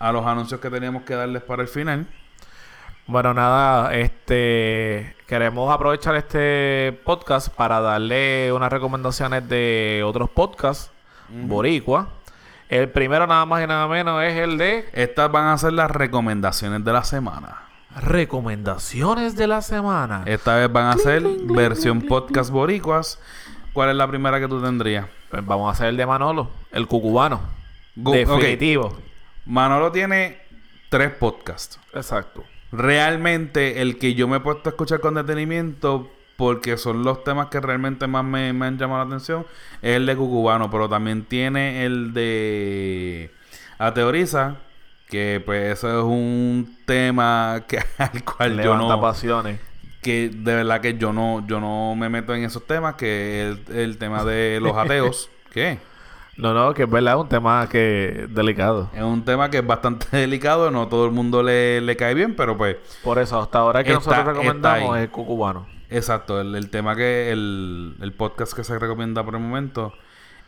a 0.00 0.12
los 0.12 0.26
anuncios 0.26 0.60
que 0.60 0.70
teníamos 0.70 1.02
que 1.02 1.14
darles 1.14 1.42
para 1.42 1.62
el 1.62 1.68
final. 1.68 2.06
Bueno, 3.06 3.34
nada, 3.34 3.94
este 3.94 5.14
queremos 5.26 5.72
aprovechar 5.72 6.16
este 6.16 6.98
podcast 7.04 7.48
para 7.54 7.80
darle 7.80 8.50
unas 8.52 8.72
recomendaciones 8.72 9.48
de 9.48 10.02
otros 10.04 10.30
podcasts 10.30 10.90
boricua. 11.28 12.08
El 12.68 12.88
primero 12.88 13.26
nada 13.26 13.44
más 13.44 13.62
y 13.62 13.66
nada 13.66 13.86
menos 13.88 14.22
es 14.22 14.36
el 14.38 14.56
de 14.56 14.88
estas 14.92 15.30
van 15.30 15.48
a 15.48 15.58
ser 15.58 15.74
las 15.74 15.90
recomendaciones 15.90 16.84
de 16.84 16.92
la 16.92 17.04
semana. 17.04 17.62
Recomendaciones 17.96 19.36
de 19.36 19.48
la 19.48 19.60
semana. 19.60 20.22
Esta 20.26 20.54
vez 20.54 20.72
van 20.72 20.86
a 20.86 20.94
ser 20.94 21.22
versión 21.44 22.00
podcast 22.02 22.50
boricuas. 22.50 23.18
¿Cuál 23.72 23.90
es 23.90 23.96
la 23.96 24.06
primera 24.06 24.38
que 24.40 24.48
tú 24.48 24.62
tendrías? 24.62 25.06
Pues 25.30 25.44
vamos 25.44 25.68
a 25.68 25.72
hacer 25.72 25.88
el 25.88 25.96
de 25.96 26.06
Manolo, 26.06 26.48
el 26.72 26.86
cucubano. 26.86 27.40
Definitivo. 27.94 28.96
Manolo 29.46 29.92
tiene 29.92 30.38
tres 30.88 31.10
podcasts. 31.12 31.78
Exacto 31.94 32.44
realmente 32.72 33.82
el 33.82 33.98
que 33.98 34.14
yo 34.14 34.28
me 34.28 34.36
he 34.38 34.40
puesto 34.40 34.68
a 34.68 34.70
escuchar 34.70 35.00
con 35.00 35.14
detenimiento 35.14 36.10
porque 36.36 36.76
son 36.76 37.02
los 37.02 37.22
temas 37.24 37.48
que 37.48 37.60
realmente 37.60 38.06
más 38.06 38.24
me, 38.24 38.48
han 38.48 38.78
llamado 38.78 39.04
la 39.04 39.06
atención 39.06 39.46
es 39.82 39.96
el 39.96 40.06
de 40.06 40.16
Cucubano, 40.16 40.70
pero 40.70 40.88
también 40.88 41.24
tiene 41.24 41.84
el 41.84 42.14
de 42.14 43.30
Ateoriza, 43.78 44.56
que 45.08 45.42
pues 45.44 45.78
eso 45.78 45.98
es 45.98 46.04
un 46.04 46.78
tema 46.86 47.64
que 47.68 47.82
al 47.98 48.24
cual 48.24 48.62
yo 48.62 48.76
no 48.76 49.00
pasiones. 49.00 49.60
que 50.00 50.30
de 50.30 50.54
verdad 50.54 50.80
que 50.80 50.96
yo 50.96 51.12
no 51.12 51.46
yo 51.46 51.60
no 51.60 51.94
me 51.94 52.08
meto 52.08 52.34
en 52.34 52.44
esos 52.44 52.66
temas, 52.66 52.94
que 52.94 53.50
es 53.50 53.76
el, 53.76 53.98
tema 53.98 54.24
de 54.24 54.60
los 54.62 54.74
ateos, 54.76 55.28
¿qué? 55.52 55.78
No, 56.40 56.54
no, 56.54 56.72
que 56.72 56.84
es 56.84 56.90
verdad, 56.90 57.14
es 57.14 57.20
un 57.20 57.28
tema 57.28 57.68
que 57.68 58.26
delicado. 58.30 58.88
Es 58.94 59.02
un 59.02 59.24
tema 59.24 59.50
que 59.50 59.58
es 59.58 59.66
bastante 59.66 60.06
delicado, 60.16 60.70
no 60.70 60.88
todo 60.88 61.04
el 61.04 61.12
mundo 61.12 61.42
le, 61.42 61.82
le 61.82 61.96
cae 61.96 62.14
bien, 62.14 62.34
pero 62.34 62.56
pues... 62.56 62.76
Por 63.04 63.18
eso, 63.18 63.38
hasta 63.38 63.58
ahora 63.58 63.84
que 63.84 63.92
nosotros 63.92 64.24
recomendamos 64.24 64.96
es 64.96 65.04
el 65.04 65.10
cucubano. 65.10 65.66
Exacto, 65.90 66.40
el, 66.40 66.70
tema 66.70 66.96
que... 66.96 67.30
El, 67.30 67.96
el, 68.00 68.12
podcast 68.12 68.54
que 68.54 68.64
se 68.64 68.78
recomienda 68.78 69.22
por 69.22 69.34
el 69.34 69.40
momento 69.40 69.92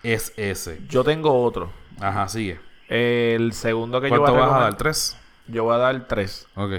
es 0.02 0.32
ese. 0.38 0.80
Yo 0.88 1.04
tengo 1.04 1.42
otro. 1.42 1.70
Ajá, 2.00 2.26
sigue. 2.28 2.58
El 2.88 3.52
segundo 3.52 4.00
que 4.00 4.08
yo 4.08 4.20
voy 4.20 4.30
a 4.30 4.32
vas 4.32 4.52
a 4.52 4.60
dar? 4.60 4.76
¿Tres? 4.76 5.18
Yo 5.46 5.64
voy 5.64 5.74
a 5.74 5.78
dar 5.78 6.06
tres. 6.08 6.46
Ok. 6.54 6.72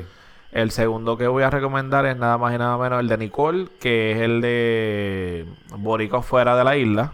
El 0.51 0.71
segundo 0.71 1.17
que 1.17 1.27
voy 1.27 1.43
a 1.43 1.49
recomendar 1.49 2.05
es 2.05 2.17
nada 2.17 2.37
más 2.37 2.53
y 2.53 2.57
nada 2.57 2.77
menos 2.77 2.99
el 2.99 3.07
de 3.07 3.17
Nicole, 3.17 3.67
que 3.79 4.11
es 4.11 4.21
el 4.21 4.41
de 4.41 5.45
Borico 5.77 6.21
fuera 6.21 6.55
de 6.55 6.63
la 6.63 6.77
isla. 6.77 7.13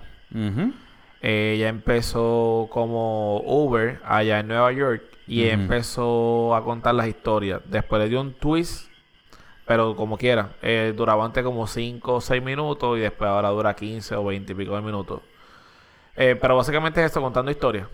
Ella 1.22 1.68
empezó 1.68 2.68
como 2.72 3.42
Uber 3.42 4.00
allá 4.06 4.40
en 4.40 4.48
Nueva 4.48 4.72
York 4.72 5.04
y 5.28 5.48
empezó 5.48 6.56
a 6.56 6.64
contar 6.64 6.96
las 6.96 7.08
historias. 7.08 7.62
Después 7.66 8.02
le 8.02 8.10
dio 8.10 8.22
un 8.22 8.34
twist, 8.34 8.90
pero 9.66 9.96
como 9.96 10.18
quiera. 10.18 10.56
Eh, 10.62 10.94
duraba 10.96 11.26
antes 11.26 11.44
como 11.44 11.68
5 11.68 12.16
o 12.16 12.22
6 12.22 12.42
minutos 12.42 12.98
y 12.98 13.02
después 13.02 13.30
ahora 13.30 13.50
dura 13.50 13.76
15 13.76 14.16
o 14.16 14.24
20 14.24 14.54
y 14.54 14.56
pico 14.56 14.76
de 14.76 14.82
minutos. 14.82 15.22
Eh, 16.16 16.38
pero 16.40 16.56
básicamente 16.56 17.02
es 17.02 17.08
esto, 17.08 17.22
contando 17.22 17.52
historias. 17.52 17.88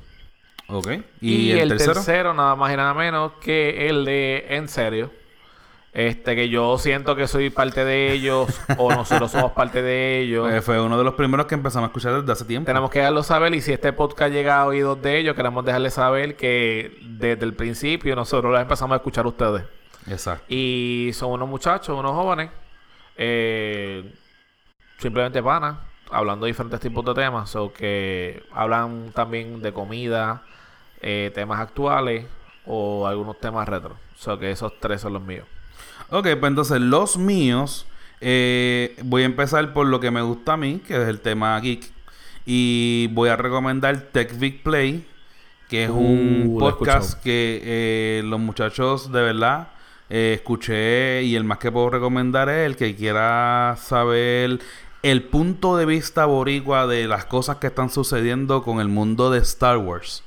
Ok. 0.67 0.87
¿Y, 1.21 1.51
el, 1.51 1.77
tercero? 1.77 2.33
nada 2.33 2.55
más 2.55 2.73
y 2.73 2.77
nada 2.77 2.93
menos 2.93 3.33
que 3.33 3.87
el 3.87 4.05
de 4.05 4.45
En 4.49 4.67
Serio 4.67 5.11
este 5.95 6.35
que 6.35 6.49
yo 6.49 6.77
siento 6.77 7.15
que 7.15 7.25
soy 7.25 7.49
parte 7.49 7.85
de 7.85 8.11
ellos 8.11 8.49
o 8.77 8.93
nosotros 8.93 9.31
somos 9.31 9.53
parte 9.53 9.81
de 9.81 10.19
ellos. 10.19 10.51
Eh, 10.51 10.61
fue 10.61 10.79
uno 10.81 10.97
de 10.97 11.05
los 11.05 11.13
primeros 11.13 11.45
que 11.45 11.55
empezamos 11.55 11.87
a 11.87 11.87
escuchar 11.87 12.19
desde 12.19 12.33
hace 12.33 12.43
tiempo. 12.43 12.65
Tenemos 12.65 12.91
que 12.91 12.99
dejarlo 12.99 13.23
saber 13.23 13.55
y 13.55 13.61
si 13.61 13.71
este 13.71 13.93
podcast 13.93 14.33
llega 14.33 14.59
a 14.59 14.65
oídos 14.65 15.01
de 15.01 15.17
ellos, 15.17 15.37
queremos 15.37 15.63
dejarles 15.63 15.93
saber 15.93 16.35
que 16.35 16.99
desde 17.01 17.45
el 17.45 17.53
principio 17.53 18.13
nosotros 18.13 18.51
los 18.51 18.61
empezamos 18.61 18.93
a 18.93 18.97
escuchar 18.97 19.23
a 19.23 19.29
ustedes. 19.29 19.63
Exacto. 20.05 20.43
Y 20.49 21.11
son 21.13 21.31
unos 21.31 21.47
muchachos, 21.47 21.97
unos 21.97 22.11
jóvenes, 22.11 22.51
eh, 23.15 24.13
simplemente 24.97 25.41
panas, 25.41 25.77
hablando 26.11 26.45
de 26.45 26.51
diferentes 26.51 26.81
tipos 26.81 27.05
de 27.05 27.13
temas, 27.13 27.55
o 27.55 27.71
que 27.71 28.43
hablan 28.51 29.13
también 29.13 29.61
de 29.61 29.71
comida, 29.71 30.43
eh, 31.01 31.31
temas 31.33 31.61
actuales 31.61 32.25
o 32.65 33.07
algunos 33.07 33.39
temas 33.39 33.65
retro. 33.65 33.95
O 34.13 34.17
sea 34.17 34.37
que 34.37 34.51
esos 34.51 34.77
tres 34.81 34.99
son 34.99 35.13
los 35.13 35.21
míos. 35.21 35.47
Ok, 36.09 36.27
pues 36.39 36.49
entonces 36.49 36.81
los 36.81 37.17
míos. 37.17 37.85
Eh, 38.21 38.95
voy 39.03 39.23
a 39.23 39.25
empezar 39.25 39.73
por 39.73 39.87
lo 39.87 39.99
que 39.99 40.09
me 40.09 40.21
gusta 40.21 40.53
a 40.53 40.57
mí, 40.57 40.81
que 40.87 41.01
es 41.01 41.07
el 41.07 41.19
tema 41.19 41.59
geek. 41.59 41.91
Y 42.45 43.09
voy 43.11 43.29
a 43.29 43.35
recomendar 43.35 43.99
Tech 44.11 44.31
Play, 44.63 45.05
que 45.69 45.85
es 45.85 45.89
un 45.89 46.45
uh, 46.47 46.59
podcast 46.59 47.21
que 47.21 47.61
eh, 47.63 48.21
los 48.23 48.39
muchachos 48.39 49.11
de 49.11 49.21
verdad 49.21 49.69
eh, 50.09 50.33
escuché. 50.35 51.23
Y 51.23 51.35
el 51.35 51.43
más 51.43 51.57
que 51.57 51.71
puedo 51.71 51.89
recomendar 51.89 52.49
es 52.49 52.65
el 52.67 52.75
que 52.75 52.95
quiera 52.95 53.75
saber 53.79 54.59
el 55.01 55.23
punto 55.23 55.77
de 55.77 55.85
vista 55.85 56.25
boricua 56.25 56.87
de 56.87 57.07
las 57.07 57.25
cosas 57.25 57.57
que 57.57 57.67
están 57.67 57.89
sucediendo 57.89 58.63
con 58.63 58.79
el 58.79 58.87
mundo 58.87 59.29
de 59.29 59.39
Star 59.39 59.77
Wars. 59.77 60.23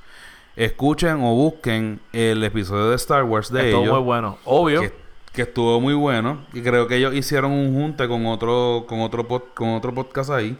escuchen 0.56 1.20
o 1.22 1.34
busquen 1.34 2.00
el 2.12 2.42
episodio 2.42 2.90
de 2.90 2.96
Star 2.96 3.24
Wars 3.24 3.50
de 3.50 3.70
Estuvo 3.70 3.82
ellos. 3.82 3.94
muy 3.94 4.04
bueno. 4.04 4.38
Obvio. 4.44 5.07
Que, 5.32 5.42
estuvo 5.42 5.80
muy 5.80 5.94
bueno. 5.94 6.44
Y 6.52 6.62
creo 6.62 6.86
que 6.88 6.96
ellos 6.96 7.14
hicieron 7.14 7.52
un 7.52 7.74
junte 7.74 8.08
con 8.08 8.26
otro, 8.26 8.84
con 8.88 9.00
otro, 9.00 9.26
pod- 9.28 9.54
con 9.54 9.70
otro 9.70 9.94
podcast 9.94 10.30
ahí. 10.30 10.58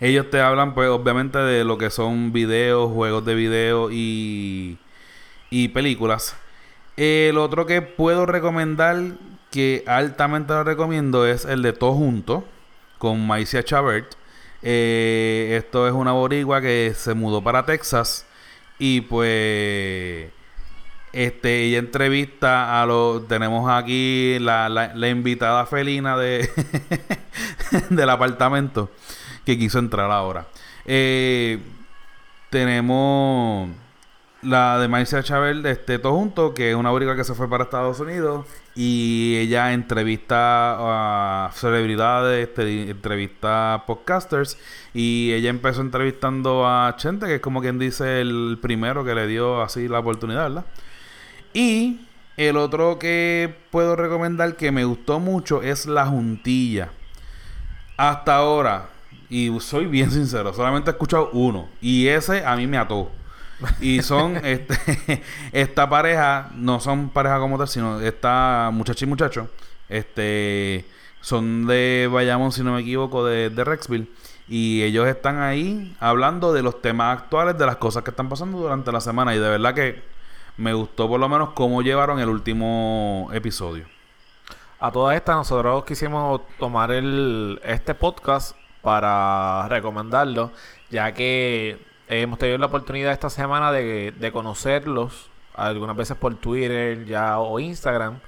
Ellos 0.00 0.30
te 0.30 0.40
hablan, 0.40 0.74
pues, 0.74 0.88
obviamente, 0.88 1.38
de 1.38 1.64
lo 1.64 1.76
que 1.76 1.90
son 1.90 2.32
videos, 2.32 2.90
juegos 2.92 3.24
de 3.24 3.34
video 3.34 3.90
y, 3.90 4.78
y 5.50 5.68
películas. 5.68 6.36
El 6.96 7.36
otro 7.38 7.66
que 7.66 7.82
puedo 7.82 8.24
recomendar, 8.26 8.98
que 9.50 9.84
altamente 9.86 10.52
lo 10.54 10.64
recomiendo, 10.64 11.26
es 11.26 11.44
el 11.44 11.62
de 11.62 11.72
Todo 11.74 11.92
Junto, 11.92 12.44
con 12.98 13.26
Maicia 13.26 13.62
Chavert. 13.62 14.14
Eh, 14.62 15.56
esto 15.58 15.86
es 15.86 15.92
una 15.94 16.12
boricua 16.12 16.60
que 16.60 16.92
se 16.94 17.14
mudó 17.14 17.42
para 17.42 17.64
Texas 17.64 18.26
y 18.78 19.00
pues 19.02 20.30
este 21.12 21.64
ella 21.64 21.78
entrevista 21.78 22.80
a 22.80 22.86
los 22.86 23.26
tenemos 23.26 23.68
aquí 23.70 24.38
la, 24.40 24.68
la, 24.68 25.08
invitada 25.08 25.66
felina 25.66 26.16
de 26.16 26.48
del 27.90 28.10
apartamento 28.10 28.90
que 29.44 29.58
quiso 29.58 29.78
entrar 29.78 30.10
ahora. 30.10 30.46
Eh, 30.86 31.58
tenemos 32.50 33.70
la 34.42 34.78
de 34.78 34.88
Marcia 34.88 35.20
de 35.20 35.70
este 35.70 35.98
todo 35.98 36.14
junto, 36.14 36.54
que 36.54 36.70
es 36.70 36.76
una 36.76 36.90
boricua 36.90 37.14
que 37.14 37.24
se 37.24 37.34
fue 37.34 37.48
para 37.48 37.64
Estados 37.64 38.00
Unidos 38.00 38.46
y 38.74 39.36
ella 39.36 39.72
entrevista 39.72 41.46
a 41.46 41.50
celebridades, 41.52 42.48
este, 42.48 42.90
entrevista 42.90 43.74
a 43.74 43.86
podcasters 43.86 44.58
y 44.94 45.32
ella 45.32 45.50
empezó 45.50 45.82
entrevistando 45.82 46.66
a 46.66 46.94
Chente, 46.96 47.26
que 47.26 47.34
es 47.36 47.40
como 47.40 47.60
quien 47.60 47.78
dice 47.78 48.20
el 48.20 48.58
primero 48.62 49.04
que 49.04 49.14
le 49.14 49.26
dio 49.26 49.60
así 49.60 49.88
la 49.88 49.98
oportunidad, 49.98 50.48
¿verdad? 50.48 50.64
Y 51.52 52.00
el 52.36 52.56
otro 52.56 52.98
que 52.98 53.54
puedo 53.70 53.96
recomendar 53.96 54.56
que 54.56 54.72
me 54.72 54.84
gustó 54.84 55.20
mucho 55.20 55.62
es 55.62 55.86
La 55.86 56.06
Juntilla. 56.06 56.90
Hasta 57.96 58.36
ahora, 58.36 58.88
y 59.28 59.50
soy 59.60 59.86
bien 59.86 60.10
sincero, 60.10 60.54
solamente 60.54 60.90
he 60.90 60.92
escuchado 60.92 61.30
uno. 61.32 61.68
Y 61.80 62.06
ese 62.06 62.44
a 62.44 62.56
mí 62.56 62.66
me 62.66 62.78
ató. 62.78 63.10
Y 63.80 64.00
son, 64.02 64.36
este, 64.44 65.22
esta 65.52 65.88
pareja, 65.88 66.50
no 66.54 66.80
son 66.80 67.10
pareja 67.10 67.38
como 67.38 67.58
tal, 67.58 67.68
sino 67.68 68.00
esta 68.00 68.70
muchacha 68.72 69.04
y 69.04 69.08
muchacho, 69.08 69.50
este, 69.88 70.86
son 71.20 71.66
de 71.66 72.08
Bayamón, 72.10 72.52
si 72.52 72.62
no 72.62 72.72
me 72.72 72.80
equivoco, 72.80 73.24
de, 73.26 73.50
de 73.50 73.64
Rexville. 73.64 74.08
Y 74.48 74.82
ellos 74.82 75.06
están 75.06 75.40
ahí 75.42 75.94
hablando 76.00 76.52
de 76.52 76.62
los 76.62 76.82
temas 76.82 77.18
actuales, 77.18 77.56
de 77.56 77.66
las 77.66 77.76
cosas 77.76 78.02
que 78.02 78.10
están 78.10 78.28
pasando 78.28 78.58
durante 78.58 78.90
la 78.90 79.00
semana. 79.00 79.34
Y 79.34 79.38
de 79.38 79.48
verdad 79.48 79.74
que 79.74 80.02
me 80.60 80.72
gustó 80.74 81.08
por 81.08 81.18
lo 81.18 81.28
menos 81.28 81.50
cómo 81.50 81.82
llevaron 81.82 82.18
el 82.20 82.28
último 82.28 83.28
episodio. 83.32 83.86
A 84.78 84.90
todas 84.92 85.16
estas, 85.16 85.36
nosotros 85.36 85.84
quisimos 85.84 86.42
tomar 86.58 86.90
el, 86.90 87.60
este 87.64 87.94
podcast 87.94 88.56
para 88.82 89.66
recomendarlo, 89.68 90.52
ya 90.90 91.12
que 91.12 91.78
hemos 92.08 92.38
tenido 92.38 92.58
la 92.58 92.66
oportunidad 92.66 93.12
esta 93.12 93.30
semana 93.30 93.72
de, 93.72 94.12
de 94.12 94.32
conocerlos, 94.32 95.28
algunas 95.54 95.96
veces 95.96 96.16
por 96.16 96.34
Twitter 96.36 97.04
ya 97.04 97.38
o 97.40 97.58
Instagram. 97.58 98.20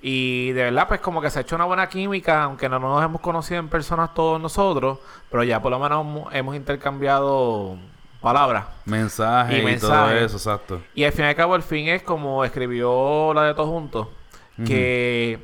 Y 0.00 0.52
de 0.52 0.64
verdad, 0.64 0.86
pues 0.88 1.00
como 1.00 1.20
que 1.20 1.30
se 1.30 1.38
ha 1.38 1.42
hecho 1.42 1.56
una 1.56 1.64
buena 1.64 1.88
química, 1.88 2.44
aunque 2.44 2.68
no 2.68 2.78
nos 2.78 3.02
hemos 3.04 3.20
conocido 3.20 3.58
en 3.58 3.68
personas 3.68 4.14
todos 4.14 4.40
nosotros, 4.40 4.98
pero 5.30 5.42
ya 5.42 5.60
por 5.60 5.72
lo 5.72 5.78
menos 5.80 6.02
hemos- 6.06 6.34
hemos 6.34 6.54
intercambiado 6.54 7.76
palabras. 8.26 8.66
Mensajes 8.86 9.54
Y 9.54 9.58
y, 9.58 9.60
todo 9.60 9.70
mensajes. 9.70 10.22
eso, 10.22 10.36
exacto. 10.36 10.82
Y 10.96 11.04
al 11.04 11.12
fin 11.12 11.26
y 11.26 11.28
al 11.28 11.36
cabo, 11.36 11.54
el 11.54 11.62
fin 11.62 11.86
es 11.86 12.02
como 12.02 12.44
escribió 12.44 13.32
la 13.32 13.44
de 13.44 13.54
todos 13.54 13.68
juntos, 13.68 14.08
que 14.66 15.38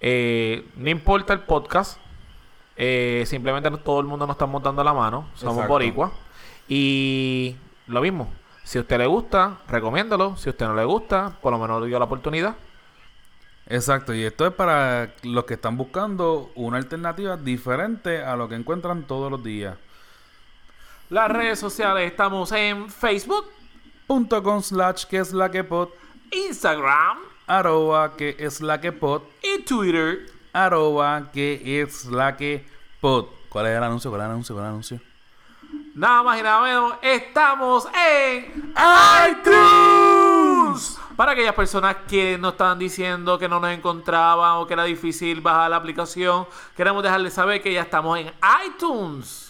eh, 0.00 0.66
no 0.76 0.88
importa 0.88 1.34
el 1.34 1.40
podcast, 1.40 2.00
eh, 2.74 3.24
simplemente 3.26 3.70
todo 3.84 4.00
el 4.00 4.06
mundo 4.06 4.26
nos 4.26 4.34
está 4.34 4.46
montando 4.46 4.82
la 4.82 4.94
mano, 4.94 5.28
somos 5.34 5.68
boricuas. 5.68 6.10
Y 6.68 7.54
lo 7.86 8.00
mismo, 8.00 8.32
si 8.64 8.78
a 8.78 8.80
usted 8.80 8.96
le 8.96 9.06
gusta, 9.06 9.58
recomiéndalo, 9.68 10.38
si 10.38 10.48
a 10.48 10.52
usted 10.52 10.66
no 10.68 10.74
le 10.74 10.84
gusta, 10.84 11.36
por 11.42 11.52
lo 11.52 11.58
menos 11.58 11.82
le 11.82 11.88
dio 11.88 11.98
la 11.98 12.06
oportunidad. 12.06 12.54
Exacto, 13.66 14.14
y 14.14 14.22
esto 14.24 14.46
es 14.46 14.54
para 14.54 15.12
los 15.22 15.44
que 15.44 15.54
están 15.54 15.76
buscando 15.76 16.50
una 16.54 16.78
alternativa 16.78 17.36
diferente 17.36 18.22
a 18.24 18.36
lo 18.36 18.48
que 18.48 18.54
encuentran 18.54 19.02
todos 19.02 19.30
los 19.30 19.44
días. 19.44 19.76
Las 21.08 21.30
redes 21.30 21.60
sociales 21.60 22.10
estamos 22.10 22.50
en 22.50 22.90
Facebook, 22.90 23.46
Punto 24.08 24.42
com 24.42 24.60
slash 24.60 25.04
que 25.04 25.18
es 25.18 25.32
la 25.32 25.48
que 25.50 25.62
pod, 25.62 25.90
Instagram 26.32 27.18
arroba 27.46 28.16
que 28.16 28.34
es 28.38 28.60
la 28.60 28.80
que 28.80 28.90
pod, 28.90 29.22
y 29.40 29.62
Twitter. 29.62 30.26
arroba 30.52 31.30
que 31.32 31.80
es 31.80 32.06
la 32.06 32.36
que 32.36 32.66
pod. 33.00 33.26
¿Cuál 33.48 33.66
es 33.66 33.76
el 33.76 33.84
anuncio? 33.84 34.10
¿Cuál 34.10 34.22
es 34.22 34.24
el 34.24 34.30
anuncio? 34.32 34.54
¿Cuál 34.54 34.64
es 34.64 34.68
el 34.68 34.72
anuncio? 34.72 35.00
Nada 35.94 36.22
más 36.24 36.40
y 36.40 36.42
nada 36.42 36.62
menos, 36.62 36.94
estamos 37.00 37.88
en 37.94 38.74
iTunes. 39.30 40.98
Para 41.14 41.32
aquellas 41.32 41.54
personas 41.54 41.96
que 42.08 42.36
nos 42.36 42.52
estaban 42.52 42.80
diciendo 42.80 43.38
que 43.38 43.48
no 43.48 43.60
nos 43.60 43.70
encontraban 43.70 44.56
o 44.56 44.66
que 44.66 44.74
era 44.74 44.82
difícil 44.82 45.40
bajar 45.40 45.70
la 45.70 45.76
aplicación, 45.76 46.48
queremos 46.76 47.04
dejarles 47.04 47.32
saber 47.32 47.62
que 47.62 47.72
ya 47.72 47.82
estamos 47.82 48.18
en 48.18 48.32
iTunes. 48.66 49.45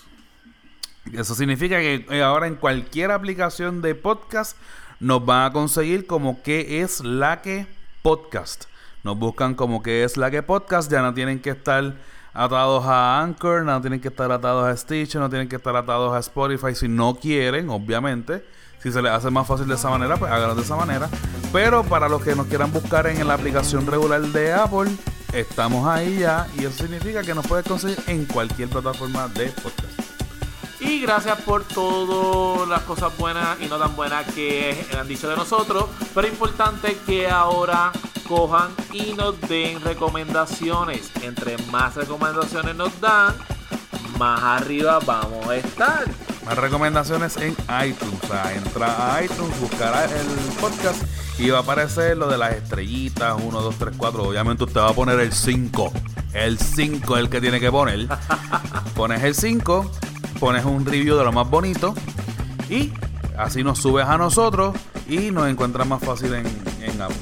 Eso 1.12 1.34
significa 1.34 1.78
que 1.78 2.06
eh, 2.10 2.22
ahora 2.22 2.46
en 2.46 2.56
cualquier 2.56 3.10
aplicación 3.10 3.82
de 3.82 3.94
podcast 3.94 4.56
nos 5.00 5.24
van 5.24 5.44
a 5.44 5.52
conseguir 5.52 6.06
como 6.06 6.42
que 6.42 6.82
es 6.82 7.00
la 7.04 7.42
que 7.42 7.66
podcast. 8.02 8.64
Nos 9.04 9.18
buscan 9.18 9.54
como 9.54 9.82
que 9.82 10.04
es 10.04 10.16
la 10.16 10.30
que 10.30 10.42
podcast. 10.42 10.90
Ya 10.90 11.02
no 11.02 11.14
tienen 11.14 11.40
que 11.40 11.50
estar 11.50 11.94
atados 12.32 12.84
a 12.86 13.22
Anchor, 13.22 13.62
no 13.62 13.80
tienen 13.80 14.00
que 14.00 14.08
estar 14.08 14.30
atados 14.30 14.66
a 14.66 14.76
Stitch, 14.76 15.14
no 15.16 15.28
tienen 15.30 15.48
que 15.48 15.56
estar 15.56 15.74
atados 15.76 16.12
a 16.14 16.18
Spotify 16.18 16.74
si 16.74 16.88
no 16.88 17.14
quieren, 17.14 17.70
obviamente. 17.70 18.44
Si 18.82 18.92
se 18.92 19.00
les 19.00 19.10
hace 19.10 19.30
más 19.30 19.46
fácil 19.46 19.66
de 19.66 19.74
esa 19.74 19.90
manera, 19.90 20.16
pues 20.16 20.30
háganlo 20.30 20.54
de 20.54 20.62
esa 20.62 20.76
manera. 20.76 21.08
Pero 21.52 21.82
para 21.84 22.08
los 22.08 22.22
que 22.22 22.34
nos 22.34 22.46
quieran 22.46 22.72
buscar 22.72 23.06
en 23.06 23.26
la 23.26 23.34
aplicación 23.34 23.86
regular 23.86 24.20
de 24.20 24.52
Apple, 24.52 24.90
estamos 25.32 25.86
ahí 25.86 26.18
ya. 26.18 26.46
Y 26.58 26.64
eso 26.64 26.84
significa 26.84 27.22
que 27.22 27.34
nos 27.34 27.46
puedes 27.46 27.66
conseguir 27.66 27.98
en 28.06 28.26
cualquier 28.26 28.68
plataforma 28.68 29.28
de 29.28 29.46
podcast. 29.46 29.95
Y 30.80 31.00
gracias 31.00 31.40
por 31.42 31.64
todas 31.64 32.68
las 32.68 32.82
cosas 32.82 33.16
buenas 33.16 33.60
y 33.60 33.66
no 33.66 33.78
tan 33.78 33.96
buenas 33.96 34.26
que 34.34 34.86
han 34.98 35.08
dicho 35.08 35.28
de 35.28 35.36
nosotros. 35.36 35.86
Pero 36.14 36.26
es 36.26 36.32
importante 36.32 36.98
que 37.06 37.28
ahora 37.28 37.92
cojan 38.28 38.70
y 38.92 39.14
nos 39.14 39.40
den 39.42 39.80
recomendaciones. 39.80 41.10
Entre 41.22 41.56
más 41.70 41.94
recomendaciones 41.94 42.74
nos 42.74 43.00
dan, 43.00 43.34
más 44.18 44.42
arriba 44.42 44.98
vamos 45.04 45.46
a 45.46 45.56
estar. 45.56 46.04
Más 46.44 46.58
recomendaciones 46.58 47.36
en 47.38 47.56
iTunes. 47.84 48.22
O 48.22 48.26
sea, 48.26 48.54
entra 48.54 49.16
a 49.16 49.24
iTunes, 49.24 49.58
buscará 49.60 50.04
el 50.04 50.26
podcast 50.60 51.02
y 51.38 51.50
va 51.50 51.58
a 51.58 51.60
aparecer 51.62 52.16
lo 52.16 52.28
de 52.28 52.38
las 52.38 52.54
estrellitas, 52.54 53.34
1, 53.42 53.60
2, 53.60 53.74
3, 53.78 53.94
4. 53.96 54.22
Obviamente 54.22 54.64
usted 54.64 54.80
va 54.80 54.90
a 54.90 54.94
poner 54.94 55.20
el 55.20 55.32
5. 55.32 55.92
El 56.32 56.58
5 56.58 57.16
es 57.16 57.22
el 57.22 57.30
que 57.30 57.40
tiene 57.40 57.60
que 57.60 57.70
poner. 57.70 58.08
Pones 58.94 59.22
el 59.22 59.34
5, 59.34 59.90
pones 60.38 60.64
un 60.64 60.84
review 60.84 61.16
de 61.16 61.24
lo 61.24 61.32
más 61.32 61.48
bonito 61.48 61.94
y 62.68 62.92
así 63.38 63.62
nos 63.62 63.78
subes 63.78 64.06
a 64.06 64.18
nosotros 64.18 64.74
y 65.08 65.30
nos 65.30 65.48
encuentras 65.48 65.86
más 65.86 66.02
fácil 66.02 66.34
en, 66.34 66.46
en 66.82 67.00
Apple. 67.00 67.16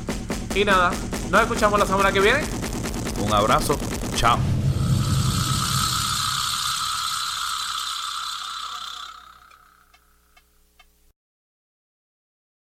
Y 0.55 0.64
nada, 0.64 0.92
nos 1.31 1.42
escuchamos 1.42 1.79
la 1.79 1.87
semana 1.87 2.12
que 2.12 2.20
viene. 2.20 2.40
Un 3.24 3.33
abrazo. 3.33 3.77
Chao. 4.14 4.38